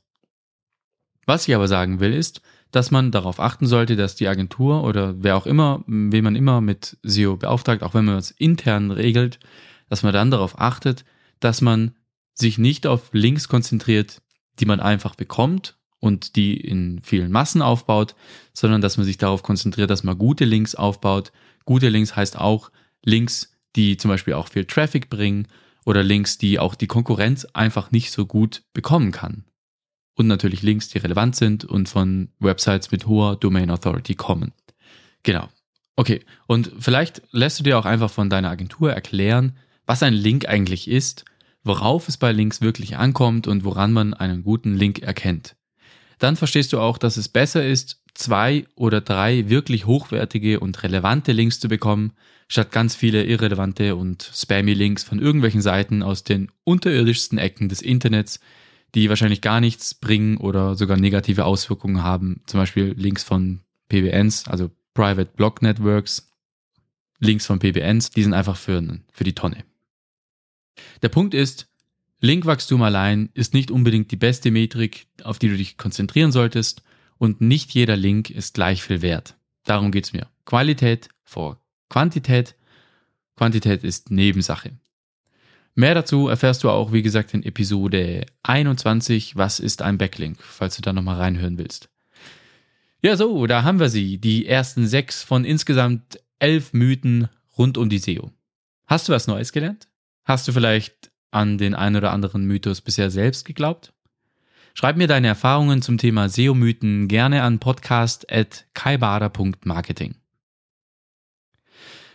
Was 1.26 1.46
ich 1.48 1.54
aber 1.54 1.68
sagen 1.68 2.00
will, 2.00 2.12
ist, 2.12 2.40
dass 2.70 2.90
man 2.90 3.10
darauf 3.10 3.40
achten 3.40 3.66
sollte, 3.66 3.96
dass 3.96 4.14
die 4.14 4.28
Agentur 4.28 4.84
oder 4.84 5.14
wer 5.22 5.36
auch 5.36 5.46
immer, 5.46 5.82
wen 5.86 6.24
man 6.24 6.36
immer 6.36 6.60
mit 6.60 6.96
SEO 7.02 7.36
beauftragt, 7.36 7.82
auch 7.82 7.94
wenn 7.94 8.04
man 8.04 8.18
es 8.18 8.30
intern 8.30 8.90
regelt, 8.90 9.38
dass 9.88 10.02
man 10.02 10.12
dann 10.12 10.30
darauf 10.30 10.60
achtet, 10.60 11.04
dass 11.40 11.60
man 11.60 11.96
sich 12.34 12.58
nicht 12.58 12.86
auf 12.86 13.10
Links 13.12 13.48
konzentriert, 13.48 14.22
die 14.60 14.66
man 14.66 14.80
einfach 14.80 15.14
bekommt 15.14 15.76
und 15.98 16.36
die 16.36 16.56
in 16.56 17.00
vielen 17.02 17.30
Massen 17.30 17.62
aufbaut, 17.62 18.14
sondern 18.52 18.80
dass 18.80 18.96
man 18.96 19.06
sich 19.06 19.18
darauf 19.18 19.42
konzentriert, 19.42 19.90
dass 19.90 20.04
man 20.04 20.18
gute 20.18 20.44
Links 20.44 20.74
aufbaut. 20.74 21.32
Gute 21.64 21.88
Links 21.88 22.16
heißt 22.16 22.38
auch 22.38 22.70
Links, 23.04 23.52
die 23.76 23.96
zum 23.96 24.08
Beispiel 24.10 24.34
auch 24.34 24.48
viel 24.48 24.64
Traffic 24.64 25.10
bringen 25.10 25.46
oder 25.84 26.02
Links, 26.02 26.38
die 26.38 26.58
auch 26.58 26.74
die 26.74 26.86
Konkurrenz 26.86 27.44
einfach 27.46 27.90
nicht 27.90 28.10
so 28.12 28.26
gut 28.26 28.62
bekommen 28.72 29.12
kann. 29.12 29.44
Und 30.20 30.28
natürlich 30.28 30.62
Links, 30.62 30.88
die 30.88 30.98
relevant 30.98 31.34
sind 31.34 31.64
und 31.64 31.88
von 31.88 32.28
Websites 32.38 32.90
mit 32.92 33.06
hoher 33.06 33.36
Domain 33.36 33.70
Authority 33.70 34.14
kommen. 34.14 34.52
Genau. 35.22 35.48
Okay, 35.96 36.20
und 36.46 36.70
vielleicht 36.78 37.22
lässt 37.32 37.58
du 37.58 37.64
dir 37.64 37.78
auch 37.78 37.84
einfach 37.84 38.10
von 38.10 38.30
deiner 38.30 38.50
Agentur 38.50 38.92
erklären, 38.92 39.56
was 39.86 40.02
ein 40.02 40.14
Link 40.14 40.46
eigentlich 40.48 40.88
ist, 40.88 41.24
worauf 41.64 42.08
es 42.08 42.16
bei 42.16 42.32
Links 42.32 42.60
wirklich 42.60 42.96
ankommt 42.96 43.46
und 43.46 43.64
woran 43.64 43.92
man 43.92 44.14
einen 44.14 44.44
guten 44.44 44.74
Link 44.74 45.00
erkennt. 45.00 45.56
Dann 46.18 46.36
verstehst 46.36 46.72
du 46.72 46.80
auch, 46.80 46.98
dass 46.98 47.16
es 47.16 47.28
besser 47.28 47.66
ist, 47.66 48.02
zwei 48.14 48.66
oder 48.74 49.00
drei 49.00 49.48
wirklich 49.48 49.86
hochwertige 49.86 50.60
und 50.60 50.82
relevante 50.82 51.32
Links 51.32 51.60
zu 51.60 51.68
bekommen, 51.68 52.12
statt 52.46 52.72
ganz 52.72 52.94
viele 52.94 53.24
irrelevante 53.24 53.96
und 53.96 54.30
spammy 54.34 54.74
Links 54.74 55.02
von 55.02 55.18
irgendwelchen 55.18 55.62
Seiten 55.62 56.02
aus 56.02 56.24
den 56.24 56.50
unterirdischsten 56.64 57.38
Ecken 57.38 57.68
des 57.68 57.80
Internets, 57.80 58.40
die 58.94 59.08
wahrscheinlich 59.08 59.40
gar 59.40 59.60
nichts 59.60 59.94
bringen 59.94 60.36
oder 60.36 60.74
sogar 60.74 60.96
negative 60.96 61.44
Auswirkungen 61.44 62.02
haben. 62.02 62.42
Zum 62.46 62.58
Beispiel 62.58 62.94
Links 62.96 63.22
von 63.22 63.60
PBNs, 63.88 64.48
also 64.48 64.70
Private 64.94 65.30
Block 65.36 65.62
Networks, 65.62 66.30
Links 67.18 67.46
von 67.46 67.58
PBNs, 67.58 68.10
die 68.10 68.22
sind 68.22 68.34
einfach 68.34 68.56
für, 68.56 68.82
für 69.12 69.24
die 69.24 69.34
Tonne. 69.34 69.64
Der 71.02 71.08
Punkt 71.08 71.34
ist, 71.34 71.68
Linkwachstum 72.20 72.82
allein 72.82 73.30
ist 73.34 73.54
nicht 73.54 73.70
unbedingt 73.70 74.10
die 74.10 74.16
beste 74.16 74.50
Metrik, 74.50 75.06
auf 75.22 75.38
die 75.38 75.48
du 75.48 75.56
dich 75.56 75.76
konzentrieren 75.76 76.32
solltest 76.32 76.82
und 77.18 77.40
nicht 77.40 77.72
jeder 77.72 77.96
Link 77.96 78.30
ist 78.30 78.54
gleich 78.54 78.82
viel 78.82 79.02
wert. 79.02 79.36
Darum 79.64 79.90
geht's 79.92 80.12
mir. 80.12 80.28
Qualität 80.44 81.08
vor 81.22 81.60
Quantität. 81.88 82.56
Quantität 83.36 83.84
ist 83.84 84.10
Nebensache. 84.10 84.72
Mehr 85.74 85.94
dazu 85.94 86.28
erfährst 86.28 86.64
du 86.64 86.70
auch, 86.70 86.92
wie 86.92 87.02
gesagt, 87.02 87.32
in 87.32 87.42
Episode 87.42 88.26
21, 88.42 89.36
was 89.36 89.60
ist 89.60 89.82
ein 89.82 89.98
Backlink, 89.98 90.42
falls 90.42 90.76
du 90.76 90.82
da 90.82 90.92
nochmal 90.92 91.16
reinhören 91.16 91.58
willst. 91.58 91.88
Ja, 93.02 93.16
so, 93.16 93.46
da 93.46 93.62
haben 93.62 93.80
wir 93.80 93.88
sie, 93.88 94.18
die 94.18 94.46
ersten 94.46 94.86
sechs 94.86 95.22
von 95.22 95.44
insgesamt 95.44 96.20
elf 96.38 96.72
Mythen 96.72 97.28
rund 97.56 97.78
um 97.78 97.88
die 97.88 97.98
SEO. 97.98 98.30
Hast 98.86 99.08
du 99.08 99.12
was 99.12 99.26
Neues 99.26 99.52
gelernt? 99.52 99.88
Hast 100.24 100.46
du 100.48 100.52
vielleicht 100.52 101.10
an 101.30 101.56
den 101.56 101.74
ein 101.74 101.96
oder 101.96 102.12
anderen 102.12 102.44
Mythos 102.44 102.80
bisher 102.80 103.10
selbst 103.10 103.44
geglaubt? 103.44 103.92
Schreib 104.74 104.96
mir 104.96 105.06
deine 105.06 105.28
Erfahrungen 105.28 105.82
zum 105.82 105.98
Thema 105.98 106.28
SEO-Mythen 106.28 107.06
gerne 107.08 107.42
an 107.42 107.58
podcast.kaibader.marketing. 107.58 110.14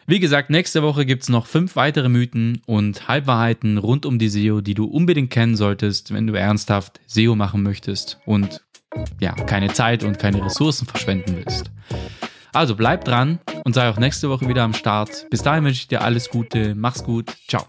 Wie 0.07 0.19
gesagt, 0.19 0.51
nächste 0.51 0.83
Woche 0.83 1.03
gibt's 1.03 1.29
noch 1.29 1.47
fünf 1.47 1.75
weitere 1.75 2.09
Mythen 2.09 2.61
und 2.67 3.07
Halbwahrheiten 3.07 3.79
rund 3.79 4.05
um 4.05 4.19
die 4.19 4.29
SEO, 4.29 4.61
die 4.61 4.75
du 4.75 4.85
unbedingt 4.85 5.31
kennen 5.31 5.55
solltest, 5.55 6.13
wenn 6.13 6.27
du 6.27 6.35
ernsthaft 6.35 6.99
SEO 7.07 7.35
machen 7.35 7.63
möchtest 7.63 8.19
und 8.25 8.61
ja, 9.19 9.31
keine 9.31 9.73
Zeit 9.73 10.03
und 10.03 10.19
keine 10.19 10.45
Ressourcen 10.45 10.85
verschwenden 10.85 11.37
willst. 11.37 11.71
Also 12.53 12.75
bleib 12.75 13.03
dran 13.03 13.39
und 13.63 13.73
sei 13.73 13.89
auch 13.89 13.97
nächste 13.97 14.29
Woche 14.29 14.47
wieder 14.47 14.61
am 14.61 14.75
Start. 14.75 15.25
Bis 15.31 15.41
dahin 15.41 15.63
wünsche 15.63 15.81
ich 15.81 15.87
dir 15.87 16.03
alles 16.03 16.29
Gute, 16.29 16.75
mach's 16.75 17.03
gut, 17.03 17.33
ciao. 17.47 17.65